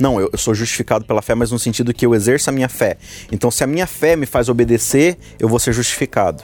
Não, 0.00 0.20
eu, 0.20 0.28
eu 0.32 0.38
sou 0.38 0.54
justificado 0.54 1.04
pela 1.04 1.22
fé, 1.22 1.34
mas 1.34 1.50
no 1.50 1.58
sentido 1.58 1.94
que 1.94 2.04
eu 2.04 2.14
exerço 2.14 2.50
a 2.50 2.52
minha 2.52 2.68
fé. 2.68 2.96
Então, 3.30 3.50
se 3.50 3.62
a 3.62 3.66
minha 3.66 3.86
fé 3.86 4.16
me 4.16 4.26
faz 4.26 4.48
obedecer, 4.48 5.16
eu 5.38 5.48
vou 5.48 5.58
ser 5.58 5.72
justificado. 5.72 6.42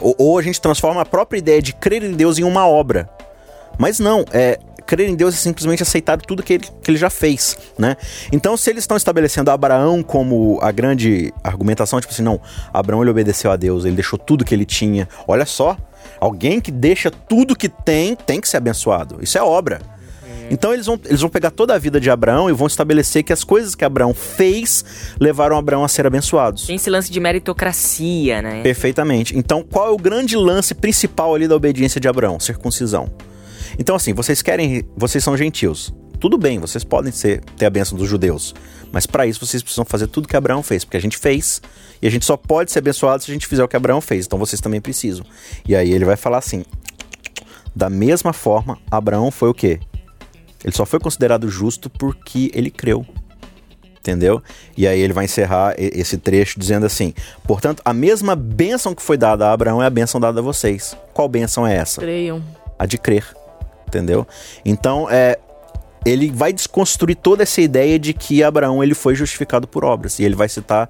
Ou, 0.00 0.14
ou 0.18 0.38
a 0.38 0.42
gente 0.42 0.60
transforma 0.60 1.02
a 1.02 1.04
própria 1.04 1.38
ideia 1.38 1.60
de 1.60 1.74
crer 1.74 2.02
em 2.02 2.12
Deus 2.12 2.38
em 2.38 2.44
uma 2.44 2.66
obra. 2.66 3.08
Mas 3.78 3.98
não, 3.98 4.24
é 4.32 4.58
crer 4.88 5.06
em 5.06 5.14
Deus 5.14 5.34
é 5.34 5.36
simplesmente 5.36 5.82
aceitar 5.82 6.16
tudo 6.16 6.42
que 6.42 6.54
ele, 6.54 6.66
que 6.82 6.90
ele 6.90 6.96
já 6.96 7.10
fez, 7.10 7.58
né? 7.78 7.94
Então, 8.32 8.56
se 8.56 8.70
eles 8.70 8.84
estão 8.84 8.96
estabelecendo 8.96 9.50
Abraão 9.50 10.02
como 10.02 10.58
a 10.62 10.72
grande 10.72 11.32
argumentação, 11.44 12.00
tipo 12.00 12.10
assim, 12.10 12.22
não, 12.22 12.40
Abraão 12.72 13.02
ele 13.02 13.10
obedeceu 13.10 13.50
a 13.50 13.56
Deus, 13.56 13.84
ele 13.84 13.96
deixou 13.96 14.18
tudo 14.18 14.46
que 14.46 14.54
ele 14.54 14.64
tinha. 14.64 15.06
Olha 15.26 15.44
só, 15.44 15.76
alguém 16.20 16.60
que 16.60 16.70
deixa 16.70 17.10
tudo 17.10 17.56
que 17.56 17.68
tem, 17.68 18.14
tem 18.14 18.40
que 18.40 18.48
ser 18.48 18.58
abençoado. 18.58 19.18
Isso 19.20 19.38
é 19.38 19.42
obra. 19.42 19.80
Então 20.50 20.72
eles 20.72 20.86
vão, 20.86 20.98
eles 21.04 21.20
vão 21.20 21.28
pegar 21.28 21.50
toda 21.50 21.74
a 21.74 21.78
vida 21.78 22.00
de 22.00 22.10
Abraão 22.10 22.48
e 22.48 22.52
vão 22.52 22.66
estabelecer 22.66 23.22
que 23.22 23.32
as 23.32 23.44
coisas 23.44 23.74
que 23.74 23.84
Abraão 23.84 24.14
fez 24.14 24.84
levaram 25.20 25.56
Abraão 25.56 25.84
a 25.84 25.88
ser 25.88 26.06
abençoados. 26.06 26.66
Tem 26.66 26.76
esse 26.76 26.90
lance 26.90 27.10
de 27.10 27.20
meritocracia, 27.20 28.40
né? 28.40 28.62
Perfeitamente. 28.62 29.36
Então, 29.36 29.62
qual 29.62 29.88
é 29.88 29.90
o 29.90 29.96
grande 29.96 30.36
lance 30.36 30.74
principal 30.74 31.34
ali 31.34 31.46
da 31.46 31.54
obediência 31.54 32.00
de 32.00 32.08
Abraão? 32.08 32.40
Circuncisão. 32.40 33.10
Então, 33.78 33.94
assim, 33.94 34.14
vocês 34.14 34.40
querem. 34.40 34.84
Vocês 34.96 35.22
são 35.22 35.36
gentios. 35.36 35.92
Tudo 36.18 36.36
bem, 36.36 36.58
vocês 36.58 36.82
podem 36.82 37.12
ser, 37.12 37.40
ter 37.56 37.66
a 37.66 37.70
bênção 37.70 37.96
dos 37.96 38.08
judeus. 38.08 38.54
Mas 38.90 39.06
para 39.06 39.24
isso 39.26 39.44
vocês 39.44 39.62
precisam 39.62 39.84
fazer 39.84 40.08
tudo 40.08 40.26
que 40.26 40.36
Abraão 40.36 40.64
fez, 40.64 40.84
porque 40.84 40.96
a 40.96 41.00
gente 41.00 41.16
fez 41.16 41.62
e 42.00 42.06
a 42.06 42.10
gente 42.10 42.24
só 42.24 42.36
pode 42.36 42.70
ser 42.70 42.78
abençoado 42.78 43.22
se 43.22 43.30
a 43.30 43.34
gente 43.34 43.46
fizer 43.46 43.64
o 43.64 43.68
que 43.68 43.76
Abraão 43.76 44.00
fez. 44.00 44.26
Então 44.26 44.38
vocês 44.38 44.60
também 44.60 44.80
precisam. 44.80 45.24
E 45.66 45.74
aí 45.74 45.90
ele 45.90 46.04
vai 46.04 46.16
falar 46.16 46.38
assim: 46.38 46.64
da 47.74 47.90
mesma 47.90 48.32
forma, 48.32 48.78
Abraão 48.90 49.30
foi 49.30 49.48
o 49.48 49.54
quê? 49.54 49.80
Ele 50.64 50.74
só 50.74 50.84
foi 50.84 50.98
considerado 50.98 51.48
justo 51.48 51.88
porque 51.88 52.50
ele 52.54 52.70
creu. 52.70 53.06
Entendeu? 53.98 54.42
E 54.76 54.86
aí 54.86 54.98
ele 55.00 55.12
vai 55.12 55.26
encerrar 55.26 55.74
esse 55.76 56.16
trecho 56.16 56.58
dizendo 56.58 56.86
assim: 56.86 57.12
Portanto, 57.44 57.82
a 57.84 57.92
mesma 57.92 58.34
bênção 58.34 58.94
que 58.94 59.02
foi 59.02 59.16
dada 59.16 59.46
a 59.46 59.52
Abraão 59.52 59.82
é 59.82 59.86
a 59.86 59.90
bênção 59.90 60.20
dada 60.20 60.40
a 60.40 60.42
vocês. 60.42 60.96
Qual 61.12 61.28
bênção 61.28 61.66
é 61.66 61.76
essa? 61.76 62.00
Creiam. 62.00 62.42
A 62.78 62.86
de 62.86 62.96
crer. 62.96 63.24
Entendeu? 63.86 64.26
Então, 64.64 65.08
é. 65.10 65.38
Ele 66.04 66.30
vai 66.30 66.52
desconstruir 66.52 67.16
toda 67.16 67.42
essa 67.42 67.60
ideia 67.60 67.98
de 67.98 68.12
que 68.12 68.42
Abraão 68.42 68.82
ele 68.82 68.94
foi 68.94 69.14
justificado 69.14 69.66
por 69.66 69.84
obras. 69.84 70.18
E 70.18 70.24
ele 70.24 70.34
vai 70.34 70.48
citar 70.48 70.88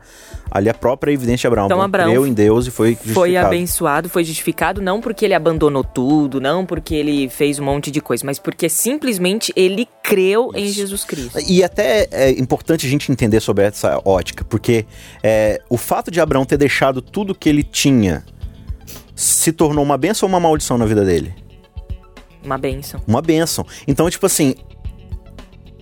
ali 0.50 0.68
a 0.68 0.74
própria 0.74 1.12
evidência 1.12 1.42
de 1.42 1.46
Abraão. 1.46 1.66
Então, 1.66 1.82
Abraão 1.82 2.10
creu 2.10 2.26
em 2.26 2.32
Deus 2.32 2.66
e 2.66 2.70
foi 2.70 2.90
justificado. 2.90 3.14
Foi 3.14 3.36
abençoado, 3.36 4.08
foi 4.08 4.24
justificado, 4.24 4.80
não 4.80 5.00
porque 5.00 5.24
ele 5.24 5.34
abandonou 5.34 5.84
tudo, 5.84 6.40
não 6.40 6.64
porque 6.64 6.94
ele 6.94 7.28
fez 7.28 7.58
um 7.58 7.64
monte 7.64 7.90
de 7.90 8.00
coisa, 8.00 8.24
mas 8.24 8.38
porque 8.38 8.68
simplesmente 8.68 9.52
ele 9.56 9.88
creu 10.02 10.50
em 10.54 10.68
Jesus 10.68 11.04
Cristo. 11.04 11.38
E 11.46 11.62
até 11.62 12.08
é 12.10 12.30
importante 12.30 12.86
a 12.86 12.88
gente 12.88 13.10
entender 13.12 13.40
sobre 13.40 13.64
essa 13.64 14.00
ótica, 14.04 14.44
porque 14.44 14.86
é, 15.22 15.60
o 15.68 15.76
fato 15.76 16.10
de 16.10 16.20
Abraão 16.20 16.44
ter 16.44 16.56
deixado 16.56 17.02
tudo 17.02 17.34
que 17.34 17.48
ele 17.48 17.62
tinha 17.62 18.24
se 19.14 19.52
tornou 19.52 19.84
uma 19.84 19.98
benção 19.98 20.28
ou 20.28 20.32
uma 20.32 20.40
maldição 20.40 20.78
na 20.78 20.86
vida 20.86 21.04
dele? 21.04 21.34
Uma 22.44 22.56
bênção. 22.56 23.00
Uma 23.06 23.20
benção. 23.20 23.66
Então, 23.86 24.08
tipo 24.08 24.24
assim, 24.24 24.54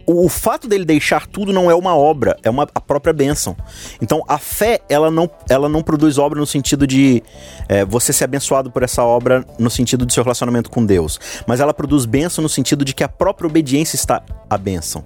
o, 0.06 0.28
fato 0.28 0.68
dele 0.68 0.84
deixar 0.84 1.26
tudo 1.26 1.52
não 1.52 1.70
é 1.70 1.74
uma 1.74 1.96
obra, 1.96 2.36
é 2.42 2.50
uma, 2.50 2.66
a 2.74 2.80
própria 2.80 3.12
bênção. 3.12 3.56
Então, 4.00 4.22
a 4.28 4.38
fé, 4.38 4.80
ela 4.88 5.10
não, 5.10 5.28
ela 5.48 5.68
não 5.68 5.82
produz 5.82 6.18
obra 6.18 6.38
no 6.38 6.46
sentido 6.46 6.86
de 6.86 7.22
é, 7.68 7.84
você 7.84 8.12
ser 8.12 8.24
abençoado 8.24 8.70
por 8.70 8.82
essa 8.82 9.02
obra 9.02 9.44
no 9.58 9.70
sentido 9.70 10.06
do 10.06 10.12
seu 10.12 10.22
relacionamento 10.22 10.70
com 10.70 10.84
Deus. 10.84 11.18
Mas 11.46 11.60
ela 11.60 11.74
produz 11.74 12.04
bênção 12.04 12.42
no 12.42 12.48
sentido 12.48 12.84
de 12.84 12.94
que 12.94 13.02
a 13.02 13.08
própria 13.08 13.48
obediência 13.48 13.96
está 13.96 14.22
a 14.48 14.56
bênção. 14.56 15.04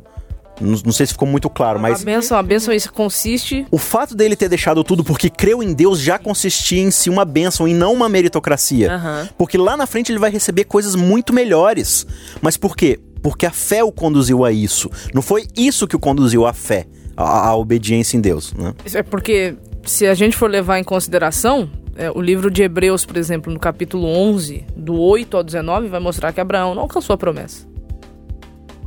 Não, 0.61 0.79
não 0.85 0.93
sei 0.93 1.07
se 1.07 1.13
ficou 1.13 1.27
muito 1.27 1.49
claro, 1.49 1.81
mas 1.81 2.03
A 2.03 2.05
bênção, 2.05 2.37
a 2.37 2.43
bênção 2.43 2.73
isso 2.75 2.93
consiste. 2.93 3.67
o 3.71 3.79
fato 3.79 4.15
dele 4.15 4.37
ter 4.37 4.49
deixado 4.49 4.85
tudo 4.85 5.03
porque 5.03 5.31
creu 5.31 5.63
em 5.63 5.73
Deus 5.73 5.99
já 5.99 6.19
consistia 6.19 6.83
em 6.83 6.91
si 6.91 7.09
uma 7.09 7.25
bênção 7.25 7.67
e 7.67 7.73
não 7.73 7.95
uma 7.95 8.09
meritocracia. 8.09 8.93
Aham. 8.93 9.29
Porque 9.39 9.57
lá 9.57 9.77
na 9.77 9.87
frente 9.87 10.13
ele 10.13 10.19
vai 10.19 10.31
receber 10.31 10.65
coisas 10.65 10.95
muito 10.95 11.33
melhores. 11.33 12.07
Mas 12.43 12.57
por 12.59 12.77
quê? 12.77 13.01
Porque 13.23 13.47
a 13.47 13.51
fé 13.51 13.85
o 13.85 13.93
conduziu 13.93 14.45
a 14.45 14.53
isso. 14.53 14.91
Não 15.15 15.23
foi 15.23 15.47
isso 15.57 15.87
que 15.87 15.97
o 15.97 15.99
conduziu 15.99 16.47
à 16.47 16.53
fé, 16.53 16.87
à, 17.17 17.49
à 17.49 17.57
obediência 17.57 18.17
em 18.17 18.21
Deus. 18.21 18.53
Né? 18.55 18.75
É 18.95 19.03
porque, 19.03 19.57
se 19.85 20.07
a 20.07 20.15
gente 20.15 20.37
for 20.37 20.51
levar 20.51 20.79
em 20.79 20.85
consideração, 20.85 21.71
é, 21.97 22.11
o 22.11 22.21
livro 22.21 22.51
de 22.51 22.63
Hebreus, 22.63 23.05
por 23.05 23.17
exemplo, 23.17 23.53
no 23.53 23.59
capítulo 23.59 24.07
11, 24.07 24.65
do 24.75 24.99
8 24.99 25.37
ao 25.37 25.45
19, 25.45 25.89
vai 25.89 26.01
mostrar 26.01 26.33
que 26.33 26.41
Abraão 26.41 26.75
não 26.75 26.83
alcançou 26.83 27.15
a 27.15 27.19
promessa. 27.19 27.69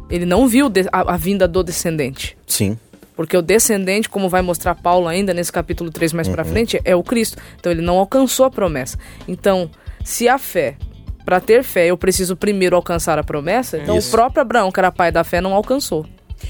Ele 0.10 0.26
não 0.26 0.48
viu 0.48 0.72
a, 0.91 1.13
a 1.13 1.17
vinda 1.17 1.48
do 1.48 1.63
descendente. 1.63 2.38
Sim. 2.48 2.78
Porque 3.15 3.38
o 3.38 3.41
descendente, 3.41 4.10
como 4.10 4.28
vai 4.28 4.41
mostrar 4.41 4.76
Paulo 4.76 5.08
ainda 5.08 5.34
nesse 5.34 5.52
capítulo 5.52 5.91
3 5.91 6.13
mais 6.13 6.28
pra 6.28 6.43
frente, 6.43 6.82
é 6.84 6.96
o 6.96 7.04
Cristo. 7.04 7.38
Então 7.60 7.72
ele 7.72 7.82
não 7.82 8.00
alcançou 8.00 8.46
a 8.46 8.50
promessa. 8.50 8.98
Então, 9.28 9.69
se 10.04 10.28
a 10.28 10.38
fé, 10.38 10.76
Pra 11.25 11.39
ter 11.39 11.63
fé, 11.63 11.88
eu 11.88 11.97
preciso 11.97 12.36
primeiro 12.36 12.75
alcançar 12.75 13.17
a 13.17 13.23
promessa, 13.23 13.77
então 13.77 13.97
Isso. 13.97 14.09
o 14.09 14.12
próprio 14.12 14.41
Abraão, 14.41 14.71
que 14.71 14.79
era 14.79 14.91
pai 14.91 15.12
da 15.12 15.23
fé, 15.23 15.39
não 15.39 15.53
alcançou. 15.53 16.05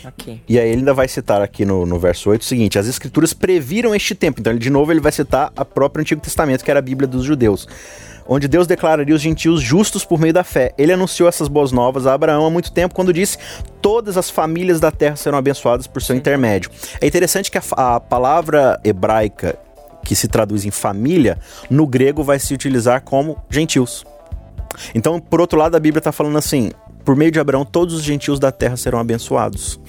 Ok. 0.05 0.41
E 0.47 0.59
aí 0.59 0.69
ele 0.69 0.79
ainda 0.79 0.93
vai 0.93 1.07
citar 1.07 1.41
aqui 1.41 1.65
no, 1.65 1.86
no 1.86 1.99
verso 1.99 2.29
8 2.29 2.41
o 2.41 2.45
seguinte: 2.45 2.79
as 2.79 2.88
escrituras 2.88 3.33
previram 3.33 3.93
este 3.93 4.15
tempo. 4.15 4.39
Então, 4.39 4.51
ele, 4.51 4.59
de 4.59 4.69
novo, 4.69 4.91
ele 4.91 4.99
vai 4.99 5.12
citar 5.12 5.51
a 5.55 5.63
própria 5.63 6.01
Antigo 6.01 6.21
Testamento, 6.21 6.63
que 6.63 6.71
era 6.71 6.79
a 6.79 6.83
Bíblia 6.83 7.07
dos 7.07 7.23
judeus. 7.23 7.67
Onde 8.25 8.47
Deus 8.47 8.65
declararia 8.65 9.13
os 9.13 9.21
gentios 9.21 9.62
justos 9.62 10.05
por 10.05 10.19
meio 10.19 10.33
da 10.33 10.45
fé. 10.45 10.73
Ele 10.77 10.93
anunciou 10.93 11.27
essas 11.27 11.49
boas 11.49 11.73
novas 11.73 12.07
a 12.07 12.13
Abraão 12.13 12.45
há 12.45 12.49
muito 12.49 12.71
tempo, 12.71 12.95
quando 12.95 13.13
disse: 13.13 13.38
Todas 13.81 14.17
as 14.17 14.29
famílias 14.29 14.79
da 14.79 14.91
terra 14.91 15.15
serão 15.15 15.38
abençoadas 15.38 15.88
por 15.88 16.01
seu 16.01 16.15
intermédio. 16.15 16.71
É 16.99 17.05
interessante 17.05 17.51
que 17.51 17.57
a, 17.57 17.63
a 17.75 17.99
palavra 17.99 18.79
hebraica 18.83 19.59
que 20.03 20.15
se 20.15 20.27
traduz 20.27 20.65
em 20.65 20.71
família, 20.71 21.38
no 21.69 21.88
grego 21.88 22.23
vai 22.23 22.38
se 22.38 22.53
utilizar 22.53 23.01
como 23.01 23.38
gentios. 23.49 24.05
Então, 24.93 25.19
por 25.19 25.41
outro 25.41 25.57
lado, 25.57 25.75
a 25.75 25.79
Bíblia 25.79 25.99
está 25.99 26.12
falando 26.12 26.38
assim: 26.38 26.71
por 27.03 27.15
meio 27.15 27.31
de 27.31 27.39
Abraão, 27.39 27.65
todos 27.65 27.93
os 27.93 28.03
gentios 28.03 28.39
da 28.39 28.51
terra 28.51 28.77
serão 28.77 28.99
abençoados. 28.99 29.79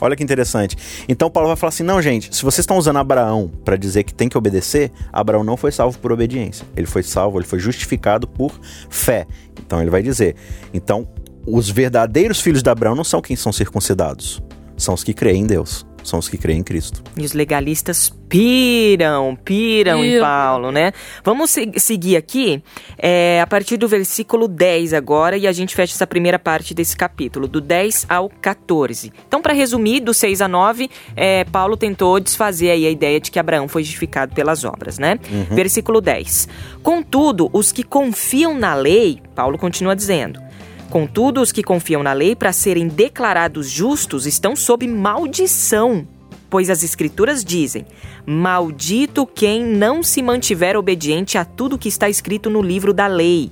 Olha 0.00 0.16
que 0.16 0.22
interessante. 0.22 0.76
Então, 1.08 1.30
Paulo 1.30 1.48
vai 1.48 1.56
falar 1.56 1.68
assim: 1.68 1.82
não, 1.82 2.00
gente, 2.02 2.34
se 2.34 2.42
vocês 2.42 2.60
estão 2.60 2.76
usando 2.76 2.98
Abraão 2.98 3.50
para 3.64 3.76
dizer 3.76 4.04
que 4.04 4.12
tem 4.12 4.28
que 4.28 4.36
obedecer, 4.36 4.90
Abraão 5.12 5.44
não 5.44 5.56
foi 5.56 5.72
salvo 5.72 5.98
por 5.98 6.12
obediência. 6.12 6.66
Ele 6.76 6.86
foi 6.86 7.02
salvo, 7.02 7.38
ele 7.38 7.46
foi 7.46 7.58
justificado 7.58 8.26
por 8.26 8.52
fé. 8.90 9.26
Então, 9.64 9.80
ele 9.80 9.90
vai 9.90 10.02
dizer: 10.02 10.34
então, 10.72 11.08
os 11.46 11.70
verdadeiros 11.70 12.40
filhos 12.40 12.62
de 12.62 12.70
Abraão 12.70 12.94
não 12.94 13.04
são 13.04 13.20
quem 13.20 13.36
são 13.36 13.52
circuncidados, 13.52 14.42
são 14.76 14.94
os 14.94 15.04
que 15.04 15.14
creem 15.14 15.42
em 15.42 15.46
Deus, 15.46 15.86
são 16.04 16.18
os 16.18 16.28
que 16.28 16.36
creem 16.38 16.60
em 16.60 16.62
Cristo. 16.62 17.02
E 17.16 17.24
os 17.24 17.32
legalistas 17.32 18.12
piram, 18.28 19.36
piram 19.44 20.04
em. 20.04 20.20
Paulo, 20.20 20.70
né? 20.72 20.92
Vamos 21.24 21.50
se- 21.50 21.70
seguir 21.76 22.16
aqui 22.16 22.62
é, 22.98 23.40
a 23.40 23.46
partir 23.46 23.76
do 23.76 23.86
versículo 23.88 24.46
10 24.48 24.92
agora 24.92 25.36
e 25.36 25.46
a 25.46 25.52
gente 25.52 25.74
fecha 25.74 25.94
essa 25.94 26.06
primeira 26.06 26.38
parte 26.38 26.74
desse 26.74 26.96
capítulo, 26.96 27.46
do 27.48 27.60
10 27.60 28.06
ao 28.08 28.28
14. 28.28 29.12
Então, 29.26 29.40
para 29.40 29.52
resumir, 29.52 30.00
do 30.00 30.12
6 30.12 30.40
a 30.42 30.48
9, 30.48 30.90
é, 31.16 31.44
Paulo 31.44 31.76
tentou 31.76 32.18
desfazer 32.20 32.70
aí 32.70 32.86
a 32.86 32.90
ideia 32.90 33.20
de 33.20 33.30
que 33.30 33.38
Abraão 33.38 33.66
foi 33.68 33.82
justificado 33.82 34.34
pelas 34.34 34.64
obras, 34.64 34.98
né? 34.98 35.18
Versículo 35.50 36.00
10. 36.00 36.48
Contudo, 36.82 37.48
os 37.52 37.72
que 37.72 37.82
confiam 37.82 38.54
na 38.58 38.74
lei, 38.74 39.20
Paulo 39.34 39.56
continua 39.58 39.94
dizendo, 39.96 40.40
Contudo, 40.94 41.40
os 41.40 41.50
que 41.50 41.60
confiam 41.60 42.04
na 42.04 42.12
lei 42.12 42.36
para 42.36 42.52
serem 42.52 42.86
declarados 42.86 43.68
justos 43.68 44.26
estão 44.26 44.54
sob 44.54 44.86
maldição, 44.86 46.06
pois 46.48 46.70
as 46.70 46.84
Escrituras 46.84 47.44
dizem: 47.44 47.84
Maldito 48.24 49.26
quem 49.26 49.64
não 49.64 50.04
se 50.04 50.22
mantiver 50.22 50.76
obediente 50.76 51.36
a 51.36 51.44
tudo 51.44 51.76
que 51.76 51.88
está 51.88 52.08
escrito 52.08 52.48
no 52.48 52.62
livro 52.62 52.94
da 52.94 53.08
lei. 53.08 53.50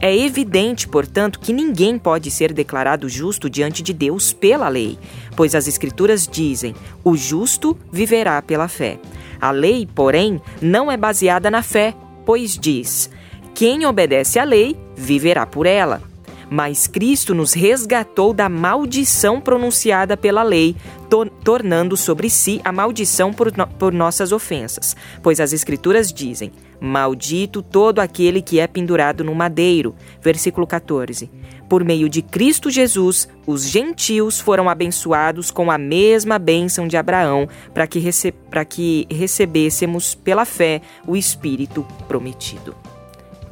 É 0.00 0.12
evidente, 0.18 0.88
portanto, 0.88 1.38
que 1.38 1.52
ninguém 1.52 1.96
pode 1.96 2.28
ser 2.28 2.52
declarado 2.52 3.08
justo 3.08 3.48
diante 3.48 3.84
de 3.84 3.92
Deus 3.92 4.32
pela 4.32 4.68
lei, 4.68 4.98
pois 5.36 5.54
as 5.54 5.68
Escrituras 5.68 6.26
dizem: 6.26 6.74
O 7.04 7.16
justo 7.16 7.78
viverá 7.92 8.42
pela 8.42 8.66
fé. 8.66 8.98
A 9.40 9.52
lei, 9.52 9.86
porém, 9.94 10.42
não 10.60 10.90
é 10.90 10.96
baseada 10.96 11.52
na 11.52 11.62
fé, 11.62 11.94
pois 12.26 12.58
diz: 12.58 13.08
Quem 13.54 13.86
obedece 13.86 14.40
à 14.40 14.44
lei 14.44 14.76
viverá 14.96 15.46
por 15.46 15.66
ela. 15.66 16.09
Mas 16.50 16.88
Cristo 16.88 17.32
nos 17.32 17.52
resgatou 17.52 18.34
da 18.34 18.48
maldição 18.48 19.40
pronunciada 19.40 20.16
pela 20.16 20.42
lei, 20.42 20.74
to 21.08 21.26
tornando 21.44 21.96
sobre 21.96 22.28
si 22.28 22.60
a 22.64 22.72
maldição 22.72 23.32
por, 23.32 23.56
no 23.56 23.66
por 23.68 23.92
nossas 23.92 24.32
ofensas. 24.32 24.96
Pois 25.22 25.38
as 25.38 25.52
Escrituras 25.52 26.12
dizem: 26.12 26.50
Maldito 26.80 27.62
todo 27.62 28.00
aquele 28.00 28.42
que 28.42 28.58
é 28.58 28.66
pendurado 28.66 29.22
no 29.22 29.34
madeiro. 29.34 29.94
Versículo 30.20 30.66
14. 30.66 31.30
Por 31.68 31.84
meio 31.84 32.08
de 32.08 32.20
Cristo 32.20 32.68
Jesus, 32.68 33.28
os 33.46 33.64
gentios 33.64 34.40
foram 34.40 34.68
abençoados 34.68 35.52
com 35.52 35.70
a 35.70 35.78
mesma 35.78 36.36
bênção 36.36 36.88
de 36.88 36.96
Abraão, 36.96 37.48
para 37.72 37.86
que, 37.86 38.00
rece 38.00 38.34
que 38.68 39.06
recebêssemos 39.08 40.16
pela 40.16 40.44
fé 40.44 40.80
o 41.06 41.16
Espírito 41.16 41.86
prometido. 42.08 42.74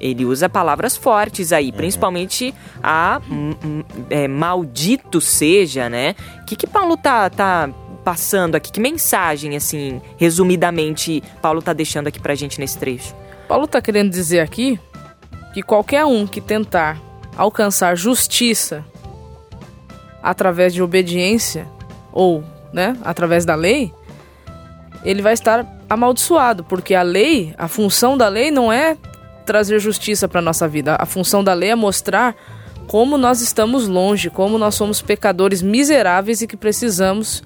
Ele 0.01 0.25
usa 0.25 0.49
palavras 0.49 0.97
fortes 0.97 1.53
aí, 1.53 1.71
uhum. 1.71 1.77
principalmente 1.77 2.55
a 2.83 3.21
é, 4.11 4.29
maldito 4.29 5.21
seja, 5.21 5.89
né? 5.89 6.15
O 6.43 6.45
que, 6.45 6.57
que 6.57 6.67
Paulo 6.67 6.97
tá, 6.97 7.29
tá 7.29 7.69
passando 8.05 8.55
aqui? 8.55 8.71
Que 8.71 8.81
mensagem, 8.81 9.57
assim, 9.57 10.01
resumidamente, 10.17 11.23
Paulo 11.43 11.61
tá 11.61 11.73
deixando 11.73 12.07
aqui 12.07 12.21
pra 12.21 12.35
gente 12.35 12.61
nesse 12.61 12.79
trecho? 12.79 13.15
Paulo 13.49 13.67
tá 13.67 13.81
querendo 13.81 14.11
dizer 14.11 14.41
aqui 14.41 14.79
que 15.53 15.63
qualquer 15.63 16.05
um 16.05 16.27
que 16.27 16.41
tentar 16.41 17.01
alcançar 17.37 17.97
justiça 17.97 18.85
através 20.23 20.75
de 20.75 20.83
obediência 20.83 21.67
ou, 22.13 22.45
né, 22.73 22.97
através 23.05 23.45
da 23.45 23.55
lei, 23.55 23.93
ele 25.05 25.23
vai 25.23 25.33
estar 25.33 25.67
amaldiçoado, 25.89 26.65
porque 26.65 26.95
a 26.95 27.03
lei, 27.03 27.55
a 27.57 27.69
função 27.69 28.19
da 28.19 28.29
lei 28.29 28.51
não 28.51 28.73
é 28.73 28.97
trazer 29.49 29.79
justiça 29.79 30.29
para 30.29 30.43
nossa 30.43 30.69
vida. 30.69 30.95
A 31.01 31.07
função 31.07 31.43
da 31.43 31.55
lei 31.55 31.71
é 31.71 31.75
mostrar 31.75 32.37
como 32.87 33.17
nós 33.17 33.41
estamos 33.41 33.89
longe, 33.89 34.29
como 34.29 34.59
nós 34.59 34.75
somos 34.75 35.01
pecadores 35.01 35.63
miseráveis 35.63 36.43
e 36.43 36.47
que 36.47 36.57
precisamos 36.57 37.43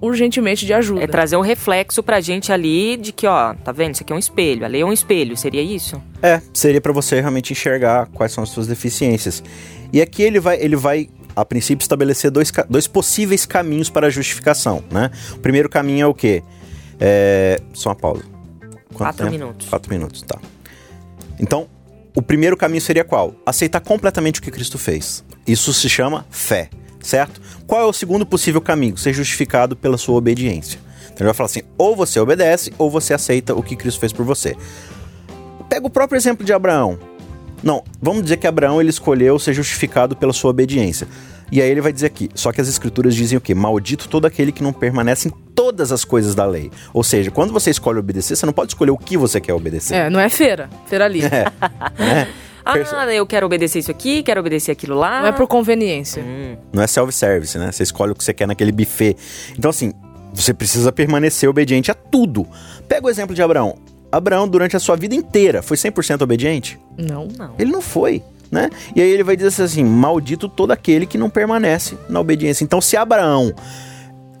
urgentemente 0.00 0.64
de 0.64 0.72
ajuda. 0.72 1.04
É 1.04 1.06
trazer 1.06 1.36
um 1.36 1.42
reflexo 1.42 2.02
pra 2.02 2.18
gente 2.22 2.50
ali 2.50 2.96
de 2.96 3.12
que, 3.12 3.26
ó, 3.26 3.52
tá 3.52 3.72
vendo? 3.72 3.92
Isso 3.94 4.02
aqui 4.02 4.12
é 4.12 4.16
um 4.16 4.18
espelho. 4.18 4.64
A 4.64 4.68
lei 4.68 4.80
é 4.80 4.84
um 4.86 4.92
espelho, 4.92 5.36
seria 5.36 5.60
isso? 5.60 6.02
É, 6.22 6.40
seria 6.54 6.80
para 6.80 6.92
você 6.92 7.20
realmente 7.20 7.52
enxergar 7.52 8.06
quais 8.06 8.32
são 8.32 8.42
as 8.42 8.48
suas 8.48 8.66
deficiências. 8.66 9.42
E 9.92 10.00
aqui 10.00 10.22
ele 10.22 10.40
vai, 10.40 10.58
ele 10.58 10.76
vai 10.76 11.10
a 11.36 11.44
princípio 11.44 11.84
estabelecer 11.84 12.30
dois, 12.30 12.50
dois 12.70 12.86
possíveis 12.86 13.44
caminhos 13.44 13.90
para 13.90 14.06
a 14.06 14.10
justificação, 14.10 14.82
né? 14.90 15.10
O 15.32 15.38
primeiro 15.40 15.68
caminho 15.68 16.04
é 16.04 16.06
o 16.06 16.14
quê? 16.14 16.42
É... 16.98 17.60
Só 17.74 17.90
uma 17.90 17.96
pausa. 17.96 18.22
Quanto 18.94 18.96
Quatro 18.96 19.24
tempo? 19.24 19.30
minutos. 19.30 19.68
Quatro 19.68 19.92
minutos, 19.92 20.22
tá. 20.22 20.38
Então, 21.38 21.68
o 22.14 22.22
primeiro 22.22 22.56
caminho 22.56 22.80
seria 22.80 23.04
qual? 23.04 23.34
Aceitar 23.44 23.80
completamente 23.80 24.40
o 24.40 24.42
que 24.42 24.50
Cristo 24.50 24.78
fez. 24.78 25.24
Isso 25.46 25.72
se 25.74 25.88
chama 25.88 26.24
fé, 26.30 26.70
certo? 27.00 27.40
Qual 27.66 27.80
é 27.80 27.84
o 27.84 27.92
segundo 27.92 28.24
possível 28.24 28.60
caminho? 28.60 28.96
Ser 28.96 29.12
justificado 29.12 29.74
pela 29.74 29.98
sua 29.98 30.16
obediência. 30.16 30.78
Então 31.06 31.18
ele 31.18 31.26
vai 31.26 31.34
falar 31.34 31.46
assim: 31.46 31.62
ou 31.76 31.96
você 31.96 32.20
obedece, 32.20 32.72
ou 32.78 32.90
você 32.90 33.14
aceita 33.14 33.54
o 33.54 33.62
que 33.62 33.76
Cristo 33.76 34.00
fez 34.00 34.12
por 34.12 34.24
você. 34.24 34.56
Pega 35.68 35.86
o 35.86 35.90
próprio 35.90 36.16
exemplo 36.16 36.44
de 36.44 36.52
Abraão. 36.52 36.98
Não, 37.62 37.82
vamos 38.00 38.22
dizer 38.22 38.36
que 38.36 38.46
Abraão 38.46 38.80
ele 38.80 38.90
escolheu 38.90 39.38
ser 39.38 39.54
justificado 39.54 40.14
pela 40.14 40.32
sua 40.32 40.50
obediência. 40.50 41.08
E 41.50 41.60
aí 41.60 41.70
ele 41.70 41.80
vai 41.80 41.92
dizer 41.92 42.06
aqui, 42.06 42.28
só 42.34 42.52
que 42.52 42.60
as 42.60 42.68
escrituras 42.68 43.14
dizem 43.14 43.38
o 43.38 43.40
quê? 43.40 43.54
Maldito 43.54 44.08
todo 44.08 44.26
aquele 44.26 44.52
que 44.52 44.62
não 44.62 44.72
permanece 44.72 45.28
em 45.28 45.30
todas 45.54 45.92
as 45.92 46.04
coisas 46.04 46.34
da 46.34 46.44
lei. 46.44 46.70
Ou 46.92 47.04
seja, 47.04 47.30
quando 47.30 47.52
você 47.52 47.70
escolhe 47.70 47.98
obedecer, 47.98 48.36
você 48.36 48.46
não 48.46 48.52
pode 48.52 48.72
escolher 48.72 48.90
o 48.90 48.98
que 48.98 49.16
você 49.16 49.40
quer 49.40 49.54
obedecer. 49.54 49.94
É, 49.94 50.10
não 50.10 50.18
é 50.20 50.28
feira, 50.28 50.68
feira 50.86 51.04
ali. 51.04 51.20
É, 51.34 52.02
é. 52.02 52.28
Ah, 52.64 53.14
eu 53.14 53.26
quero 53.26 53.44
obedecer 53.44 53.78
isso 53.78 53.90
aqui, 53.90 54.22
quero 54.22 54.40
obedecer 54.40 54.72
aquilo 54.72 54.96
lá. 54.96 55.20
Não 55.20 55.28
é 55.28 55.32
por 55.32 55.46
conveniência. 55.46 56.22
Hum. 56.22 56.56
Não 56.72 56.82
é 56.82 56.86
self-service, 56.86 57.58
né? 57.58 57.70
Você 57.70 57.82
escolhe 57.82 58.12
o 58.12 58.14
que 58.14 58.24
você 58.24 58.32
quer 58.32 58.46
naquele 58.46 58.72
buffet. 58.72 59.16
Então, 59.58 59.68
assim, 59.68 59.92
você 60.32 60.54
precisa 60.54 60.90
permanecer 60.90 61.48
obediente 61.48 61.90
a 61.90 61.94
tudo. 61.94 62.46
Pega 62.88 63.06
o 63.06 63.10
exemplo 63.10 63.34
de 63.34 63.42
Abraão. 63.42 63.76
Abraão, 64.10 64.48
durante 64.48 64.76
a 64.76 64.80
sua 64.80 64.96
vida 64.96 65.14
inteira, 65.14 65.60
foi 65.60 65.76
100% 65.76 66.22
obediente? 66.22 66.78
Não, 66.96 67.28
não. 67.36 67.54
Ele 67.58 67.70
não 67.70 67.82
foi 67.82 68.22
né? 68.54 68.70
E 68.94 69.02
aí 69.02 69.10
ele 69.10 69.24
vai 69.24 69.36
dizer 69.36 69.62
assim: 69.62 69.84
maldito 69.84 70.48
todo 70.48 70.70
aquele 70.70 71.04
que 71.04 71.18
não 71.18 71.28
permanece 71.28 71.98
na 72.08 72.20
obediência. 72.20 72.64
Então, 72.64 72.80
se 72.80 72.96
Abraão 72.96 73.52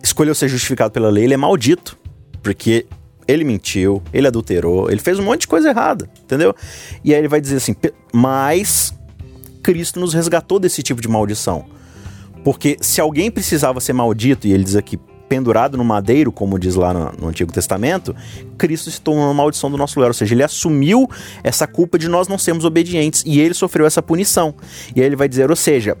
escolheu 0.02 0.34
ser 0.34 0.48
justificado 0.48 0.92
pela 0.92 1.10
lei, 1.10 1.24
ele 1.24 1.34
é 1.34 1.36
maldito, 1.36 1.98
porque 2.42 2.86
ele 3.26 3.42
mentiu, 3.42 4.00
ele 4.12 4.28
adulterou, 4.28 4.90
ele 4.90 5.00
fez 5.00 5.18
um 5.18 5.24
monte 5.24 5.42
de 5.42 5.48
coisa 5.48 5.68
errada, 5.68 6.08
entendeu? 6.22 6.54
E 7.02 7.12
aí 7.12 7.18
ele 7.18 7.28
vai 7.28 7.40
dizer 7.40 7.56
assim: 7.56 7.74
mas 8.12 8.94
Cristo 9.62 9.98
nos 9.98 10.14
resgatou 10.14 10.58
desse 10.58 10.82
tipo 10.82 11.02
de 11.02 11.08
maldição. 11.08 11.66
Porque 12.44 12.76
se 12.80 13.00
alguém 13.00 13.30
precisava 13.30 13.80
ser 13.80 13.94
maldito, 13.94 14.46
e 14.46 14.52
ele 14.52 14.62
diz 14.62 14.76
aqui, 14.76 14.98
pendurado 15.28 15.76
no 15.76 15.84
madeiro, 15.84 16.30
como 16.30 16.58
diz 16.58 16.74
lá 16.74 16.92
no, 16.92 17.12
no, 17.12 17.28
Antigo 17.28 17.52
Testamento, 17.52 18.14
Cristo 18.58 18.90
se 18.90 19.00
tornou 19.00 19.24
uma 19.24 19.34
maldição 19.34 19.70
do 19.70 19.76
nosso 19.76 19.98
lugar. 19.98 20.08
Ou 20.08 20.14
seja, 20.14 20.34
ele 20.34 20.42
assumiu 20.42 21.08
essa 21.42 21.66
culpa 21.66 21.98
de 21.98 22.08
nós 22.08 22.28
não 22.28 22.38
sermos 22.38 22.64
obedientes 22.64 23.22
e 23.26 23.40
ele 23.40 23.54
sofreu 23.54 23.86
essa 23.86 24.02
punição. 24.02 24.54
E 24.94 25.00
aí 25.00 25.06
ele 25.06 25.16
vai 25.16 25.28
dizer: 25.28 25.50
ou 25.50 25.56
seja, 25.56 25.96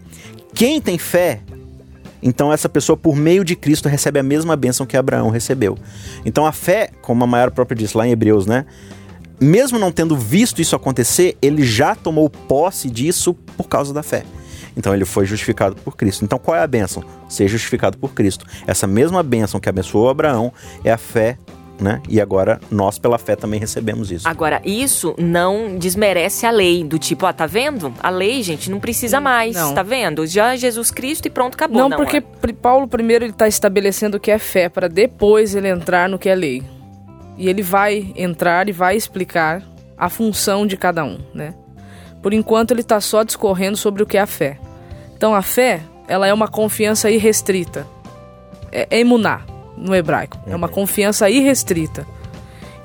quem 0.54 0.80
tem 0.80 0.98
fé. 0.98 1.40
Então 2.26 2.50
essa 2.50 2.70
pessoa, 2.70 2.96
por 2.96 3.14
meio 3.14 3.44
de 3.44 3.54
Cristo, 3.54 3.86
recebe 3.86 4.18
a 4.18 4.22
mesma 4.22 4.56
bênção 4.56 4.86
que 4.86 4.96
Abraão 4.96 5.28
recebeu. 5.28 5.76
Então 6.24 6.46
a 6.46 6.52
fé, 6.52 6.88
como 7.02 7.22
a 7.22 7.26
maior 7.26 7.50
própria 7.50 7.76
disse 7.76 7.94
lá 7.94 8.06
em 8.06 8.12
Hebreus, 8.12 8.46
né? 8.46 8.64
Mesmo 9.38 9.78
não 9.78 9.92
tendo 9.92 10.16
visto 10.16 10.62
isso 10.62 10.74
acontecer, 10.74 11.36
ele 11.42 11.62
já 11.62 11.94
tomou 11.94 12.30
posse 12.30 12.88
disso 12.88 13.34
por 13.58 13.68
causa 13.68 13.92
da 13.92 14.02
fé. 14.02 14.24
Então 14.76 14.94
ele 14.94 15.04
foi 15.04 15.24
justificado 15.24 15.76
por 15.76 15.96
Cristo. 15.96 16.24
Então 16.24 16.38
qual 16.38 16.56
é 16.56 16.62
a 16.62 16.66
bênção? 16.66 17.04
Ser 17.28 17.48
justificado 17.48 17.96
por 17.98 18.12
Cristo. 18.12 18.46
Essa 18.66 18.86
mesma 18.86 19.22
bênção 19.22 19.60
que 19.60 19.68
abençoou 19.68 20.08
Abraão 20.08 20.52
é 20.84 20.92
a 20.92 20.98
fé 20.98 21.38
né? 21.80 22.00
E 22.08 22.20
agora 22.20 22.60
nós, 22.70 22.98
pela 22.98 23.18
fé, 23.18 23.34
também 23.34 23.58
recebemos 23.58 24.10
isso. 24.10 24.28
Agora, 24.28 24.60
isso 24.64 25.14
não 25.18 25.76
desmerece 25.76 26.46
a 26.46 26.50
lei, 26.50 26.84
do 26.84 26.98
tipo, 26.98 27.26
ó, 27.26 27.32
tá 27.32 27.46
vendo? 27.46 27.92
A 28.02 28.10
lei, 28.10 28.42
gente, 28.42 28.70
não 28.70 28.78
precisa 28.80 29.20
mais, 29.20 29.56
não. 29.56 29.74
tá 29.74 29.82
vendo? 29.82 30.26
Já 30.26 30.56
Jesus 30.56 30.90
Cristo 30.90 31.26
e 31.26 31.30
pronto, 31.30 31.54
acabou. 31.54 31.78
Não, 31.78 31.88
não 31.88 31.96
porque 31.96 32.18
é. 32.18 32.52
Paulo 32.52 32.86
primeiro 32.86 33.24
ele 33.24 33.32
tá 33.32 33.48
estabelecendo 33.48 34.16
o 34.16 34.20
que 34.20 34.30
é 34.30 34.38
fé, 34.38 34.68
para 34.68 34.88
depois 34.88 35.54
ele 35.54 35.68
entrar 35.68 36.08
no 36.08 36.18
que 36.18 36.28
é 36.28 36.34
lei. 36.34 36.62
E 37.36 37.48
ele 37.48 37.62
vai 37.62 38.12
entrar 38.14 38.68
e 38.68 38.72
vai 38.72 38.96
explicar 38.96 39.62
a 39.96 40.08
função 40.08 40.66
de 40.66 40.76
cada 40.76 41.04
um, 41.04 41.18
né? 41.34 41.54
Por 42.24 42.32
enquanto 42.32 42.70
ele 42.70 42.80
está 42.80 43.02
só 43.02 43.22
discorrendo 43.22 43.76
sobre 43.76 44.02
o 44.02 44.06
que 44.06 44.16
é 44.16 44.20
a 44.22 44.26
fé. 44.26 44.58
Então 45.14 45.34
a 45.34 45.42
fé, 45.42 45.82
ela 46.08 46.26
é 46.26 46.32
uma 46.32 46.48
confiança 46.48 47.10
irrestrita. 47.10 47.86
É, 48.72 48.88
é 48.90 49.00
emuná, 49.00 49.42
no 49.76 49.94
hebraico. 49.94 50.38
É 50.46 50.56
uma 50.56 50.66
uhum. 50.66 50.72
confiança 50.72 51.28
irrestrita. 51.28 52.06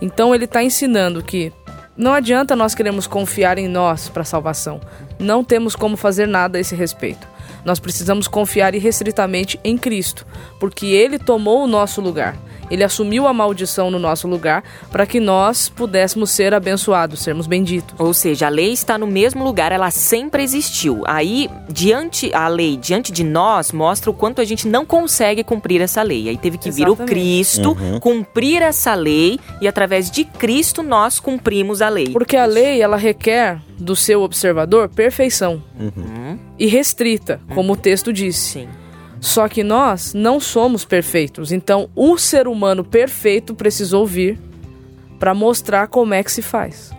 Então 0.02 0.36
ele 0.36 0.44
está 0.44 0.62
ensinando 0.62 1.24
que 1.24 1.54
não 1.96 2.14
adianta 2.14 2.54
nós 2.54 2.76
queremos 2.76 3.08
confiar 3.08 3.58
em 3.58 3.70
nós 3.70 4.10
para 4.10 4.24
a 4.24 4.26
salvação. 4.26 4.82
Não 5.18 5.42
temos 5.42 5.74
como 5.74 5.96
fazer 5.96 6.28
nada 6.28 6.58
a 6.58 6.62
esse 6.62 6.76
respeito. 6.76 7.26
Nós 7.64 7.80
precisamos 7.80 8.28
confiar 8.28 8.76
irrestritamente 8.76 9.58
em 9.64 9.78
Cristo, 9.78 10.28
porque 10.60 10.88
Ele 10.88 11.18
tomou 11.18 11.64
o 11.64 11.68
nosso 11.68 12.02
lugar. 12.02 12.36
Ele 12.70 12.84
assumiu 12.84 13.28
a 13.28 13.34
maldição 13.34 13.90
no 13.90 14.00
nosso 14.00 14.28
lugar 14.28 14.64
para 14.92 15.06
que 15.06 15.20
nós 15.20 15.70
pudéssemos 15.70 16.32
ser 16.32 16.54
abençoados, 16.54 17.22
sermos 17.22 17.48
benditos. 17.48 17.96
Ou 17.98 18.14
seja, 18.14 18.48
a 18.48 18.50
lei 18.50 18.72
está 18.72 18.98
no 18.98 19.08
mesmo 19.08 19.44
lugar, 19.44 19.72
ela 19.72 19.92
sempre 19.92 20.44
existiu. 20.44 21.04
Aí, 21.06 21.50
diante 21.70 22.34
a 22.34 22.48
lei, 22.48 22.78
diante 22.78 23.12
de 23.12 23.24
nós, 23.24 23.72
mostra 23.72 24.10
o 24.10 24.14
quanto 24.14 24.42
a 24.42 24.46
gente 24.46 24.68
não 24.68 24.86
consegue 24.86 25.44
cumprir 25.44 25.82
essa 25.82 26.02
lei. 26.02 26.30
Aí 26.30 26.38
teve 26.38 26.58
que 26.58 26.70
Exatamente. 26.70 26.98
vir 26.98 27.04
o 27.04 27.08
Cristo, 27.08 27.70
uhum. 27.72 28.00
cumprir 28.00 28.62
essa 28.62 28.94
lei 28.94 29.40
e 29.62 29.68
através 29.68 30.10
de 30.12 30.24
Cristo 30.24 30.84
nós 30.84 31.20
cumprimos 31.20 31.82
a 31.82 31.90
lei. 31.90 32.10
Porque 32.10 32.38
a 32.38 32.46
lei, 32.46 32.82
ela 32.82 32.98
requer 32.98 33.60
do 33.78 33.96
seu 33.96 34.22
observador 34.22 34.90
perfeição. 34.90 35.64
Uhum. 35.80 36.38
E 36.58 36.68
restrita, 36.68 37.40
como 37.50 37.70
uhum. 37.70 37.74
o 37.74 37.78
texto 37.78 38.12
disse. 38.12 38.60
Sim. 38.60 38.68
Só 39.22 39.48
que 39.48 39.64
nós 39.64 40.14
não 40.14 40.40
somos 40.40 40.86
perfeitos. 40.86 41.52
Então, 41.52 41.90
o 41.96 42.18
ser 42.18 42.48
humano 42.48 42.84
perfeito 42.84 43.54
precisou 43.54 44.06
vir 44.06 44.40
para 45.20 45.34
mostrar 45.34 45.88
como 45.88 46.14
é 46.14 46.24
que 46.24 46.32
se 46.32 46.42
faz. 46.42 46.92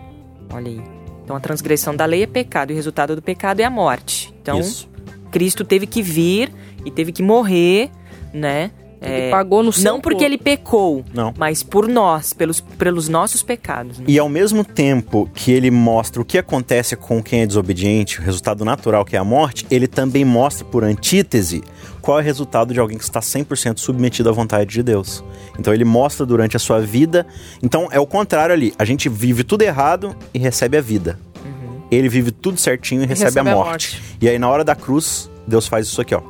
Olha 0.53 0.69
aí. 0.69 0.83
Então, 1.25 1.37
a 1.37 1.41
transgressão 1.41 1.95
da 1.95 2.05
lei 2.05 2.25
é 2.25 2.27
pecado 2.27 2.71
e 2.71 2.75
o 2.75 2.77
resultado 2.77 3.17
do 3.17 3.23
pecado 3.23 3.61
é 3.61 3.65
a 3.65 3.71
morte. 3.71 4.35
Então, 4.43 4.61
Isso. 4.61 4.89
Cristo 5.31 5.65
teve 5.65 5.87
que 5.87 6.03
vir 6.03 6.53
e 6.85 6.91
teve 6.91 7.13
que 7.13 7.23
morrer, 7.23 7.91
né? 8.35 8.73
Ele 9.03 9.29
é, 9.29 9.31
pagou 9.31 9.63
no 9.63 9.71
Não 9.79 9.99
porque 9.99 10.23
ele 10.23 10.37
pecou, 10.37 11.03
não. 11.15 11.33
mas 11.39 11.63
por 11.63 11.89
nós, 11.89 12.35
pelos, 12.35 12.61
pelos 12.61 13.09
nossos 13.09 13.43
pecados. 13.43 13.99
Né? 13.99 14.05
E 14.09 14.19
ao 14.19 14.29
mesmo 14.29 14.63
tempo 14.63 15.31
que 15.35 15.53
ele 15.53 15.71
mostra 15.71 16.21
o 16.21 16.25
que 16.25 16.37
acontece 16.37 16.95
com 16.97 17.23
quem 17.23 17.41
é 17.41 17.47
desobediente, 17.47 18.21
o 18.21 18.23
resultado 18.23 18.63
natural 18.63 19.03
que 19.03 19.17
é 19.17 19.19
a 19.19 19.25
morte, 19.25 19.67
ele 19.71 19.87
também 19.87 20.23
mostra 20.23 20.67
por 20.67 20.85
antítese 20.85 21.65
qual 22.01 22.19
é 22.19 22.23
o 22.23 22.25
resultado 22.25 22.73
de 22.73 22.81
alguém 22.81 22.99
que 22.99 23.05
está 23.05 23.21
100% 23.21 23.79
submetido 23.79 24.29
à 24.29 24.33
vontade 24.33 24.71
de 24.71 24.83
Deus. 24.83 25.23
Então 25.59 25.73
ele 25.73 25.85
mostra 25.85 26.25
durante 26.25 26.57
a 26.57 26.59
sua 26.59 26.81
vida. 26.81 27.27
Então 27.63 27.89
é 27.91 28.01
o 28.01 28.07
contrário 28.07 28.55
ali. 28.55 28.75
A 28.79 28.85
gente 28.85 29.09
vive 29.09 29.45
tudo 29.45 29.63
errado 29.63 30.17
e 30.33 30.39
recebe 30.39 30.77
a 30.77 30.81
vida. 30.81 31.19
Uhum. 31.45 31.83
ele 31.91 32.09
vive 32.09 32.31
tudo 32.31 32.59
certinho 32.59 33.03
e 33.03 33.07
recebe, 33.07 33.25
recebe 33.31 33.49
a, 33.49 33.53
a 33.53 33.57
morte. 33.57 33.97
morte. 33.97 34.17
E 34.21 34.29
aí 34.29 34.39
na 34.39 34.49
hora 34.49 34.65
da 34.65 34.75
cruz, 34.75 35.31
Deus 35.47 35.67
faz 35.67 35.87
isso 35.87 36.01
aqui, 36.01 36.15
ó. 36.15 36.23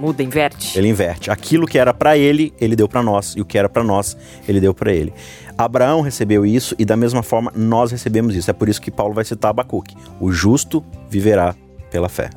Muda, 0.00 0.22
inverte. 0.22 0.78
Ele 0.78 0.88
inverte. 0.88 1.30
Aquilo 1.30 1.66
que 1.66 1.78
era 1.78 1.92
pra 1.92 2.16
ele, 2.16 2.54
ele 2.58 2.74
deu 2.74 2.88
pra 2.88 3.02
nós, 3.02 3.34
e 3.36 3.40
o 3.42 3.44
que 3.44 3.58
era 3.58 3.68
pra 3.68 3.84
nós, 3.84 4.16
ele 4.48 4.58
deu 4.58 4.72
pra 4.72 4.90
ele. 4.90 5.12
Abraão 5.58 6.00
recebeu 6.00 6.46
isso 6.46 6.74
e 6.78 6.86
da 6.86 6.96
mesma 6.96 7.22
forma 7.22 7.52
nós 7.54 7.92
recebemos 7.92 8.34
isso. 8.34 8.50
É 8.50 8.54
por 8.54 8.66
isso 8.68 8.80
que 8.80 8.90
Paulo 8.90 9.12
vai 9.12 9.24
citar 9.24 9.50
Abacuque. 9.50 9.94
O 10.18 10.32
justo 10.32 10.82
viverá 11.10 11.54
pela 11.90 12.08
fé. 12.08 12.30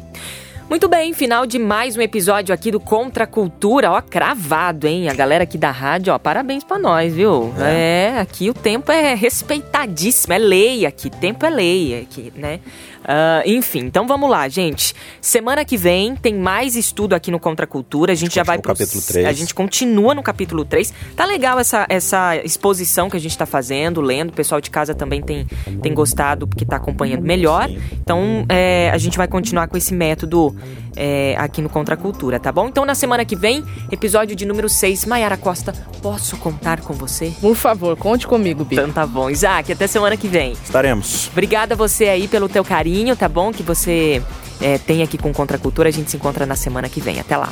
Muito 0.70 0.88
bem, 0.88 1.14
final 1.14 1.46
de 1.46 1.60
mais 1.60 1.96
um 1.96 2.02
episódio 2.02 2.54
aqui 2.54 2.72
do 2.72 2.80
Contra 2.80 3.26
a 3.26 3.28
Cultura, 3.28 3.92
ó, 3.92 4.02
cravado, 4.02 4.88
hein? 4.88 5.10
A 5.10 5.14
galera 5.14 5.44
aqui 5.44 5.58
da 5.58 5.70
rádio, 5.70 6.14
ó, 6.14 6.18
parabéns 6.18 6.64
pra 6.64 6.80
nós, 6.80 7.14
viu? 7.14 7.54
É. 7.60 8.18
aqui 8.20 8.50
o 8.50 8.54
tempo 8.54 8.92
é 8.92 9.14
respeitadíssimo, 9.14 10.34
é 10.34 10.38
lei 10.38 10.86
aqui, 10.86 11.10
tempo 11.10 11.46
é 11.46 11.50
lei 11.50 12.02
aqui, 12.02 12.34
né? 12.36 12.60
Ah, 13.06 13.44
enfim, 13.46 13.80
então 13.80 14.08
vamos 14.08 14.30
lá, 14.30 14.48
gente. 14.48 14.96
Semana 15.20 15.66
que 15.66 15.76
vem 15.76 16.16
tem 16.16 16.34
mais 16.34 16.76
estudo 16.76 17.14
aqui 17.14 17.30
no 17.30 17.40
Contra 17.40 17.66
a 17.66 17.68
Cultura. 17.68 18.14
A 18.14 18.16
gente 18.16 18.36
já 18.36 18.44
vai 18.44 18.58
pro 18.58 18.74
capítulo 18.74 19.04
três. 19.06 19.28
A 19.28 19.34
gente 19.34 19.54
continua 19.54 20.16
no 20.16 20.24
capítulo 20.24 20.64
3. 20.64 20.94
Tá 21.16 21.26
legal 21.26 21.60
essa, 21.60 21.86
essa 21.90 22.36
exposição 22.38 23.10
que 23.10 23.18
a 23.18 23.20
gente 23.20 23.38
tá 23.38 23.46
fazendo, 23.46 24.00
lendo. 24.00 24.30
O 24.30 24.34
pessoal 24.34 24.62
de 24.62 24.70
casa 24.70 24.96
também 24.96 25.22
tem, 25.22 25.46
tem 25.82 25.94
gostado, 25.94 26.48
porque 26.48 26.66
tá 26.66 26.78
acompanhando 26.78 27.22
melhor. 27.22 27.68
Sim. 27.68 27.82
Então, 28.02 28.46
é, 28.48 28.90
a 28.94 28.98
gente 28.98 29.18
vai 29.18 29.28
continuar 29.28 29.68
com 29.68 29.76
esse 29.76 29.94
método 29.94 30.53
é, 30.96 31.36
aqui 31.38 31.62
no 31.62 31.70
Contra 31.70 31.96
a 31.96 31.98
Cultura, 31.98 32.40
tá 32.40 32.52
bom? 32.52 32.68
Então, 32.68 32.86
na 32.86 32.96
semana 32.96 33.26
que 33.26 33.36
vem, 33.36 33.64
episódio 33.92 34.36
de 34.36 34.46
número 34.46 34.70
6. 34.70 35.06
Maiara 35.06 35.38
Costa, 35.38 35.74
posso 36.02 36.38
contar 36.38 36.82
com 36.82 36.94
você? 36.94 37.34
Por 37.42 37.56
favor, 37.56 37.96
conte 37.98 38.28
comigo, 38.28 38.64
Bi. 38.64 38.76
Então 38.76 38.92
tá 38.92 39.06
bom. 39.06 39.30
Isaac, 39.30 39.72
até 39.72 39.88
semana 39.88 40.18
que 40.18 40.28
vem. 40.28 40.54
Estaremos. 40.54 41.30
Obrigada 41.32 41.74
a 41.74 41.78
você 41.78 42.06
aí 42.06 42.28
pelo 42.28 42.48
teu 42.48 42.64
carinho, 42.64 43.16
tá 43.16 43.28
bom? 43.28 43.52
Que 43.52 43.64
você 43.64 44.22
é, 44.62 44.78
tem 44.78 45.02
aqui 45.04 45.18
com 45.18 45.34
Contra 45.34 45.58
a 45.58 45.60
Cultura. 45.60 45.90
A 45.90 45.92
gente 45.92 46.12
se 46.12 46.18
encontra 46.18 46.46
na 46.46 46.56
semana 46.56 46.90
que 46.90 47.02
vem. 47.02 47.20
Até 47.20 47.38
lá. 47.38 47.50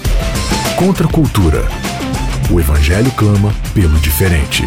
Contra 0.77 1.07
a 1.07 1.11
cultura. 1.11 1.63
O 2.51 2.59
Evangelho 2.59 3.11
clama 3.11 3.53
pelo 3.73 3.97
diferente. 3.99 4.63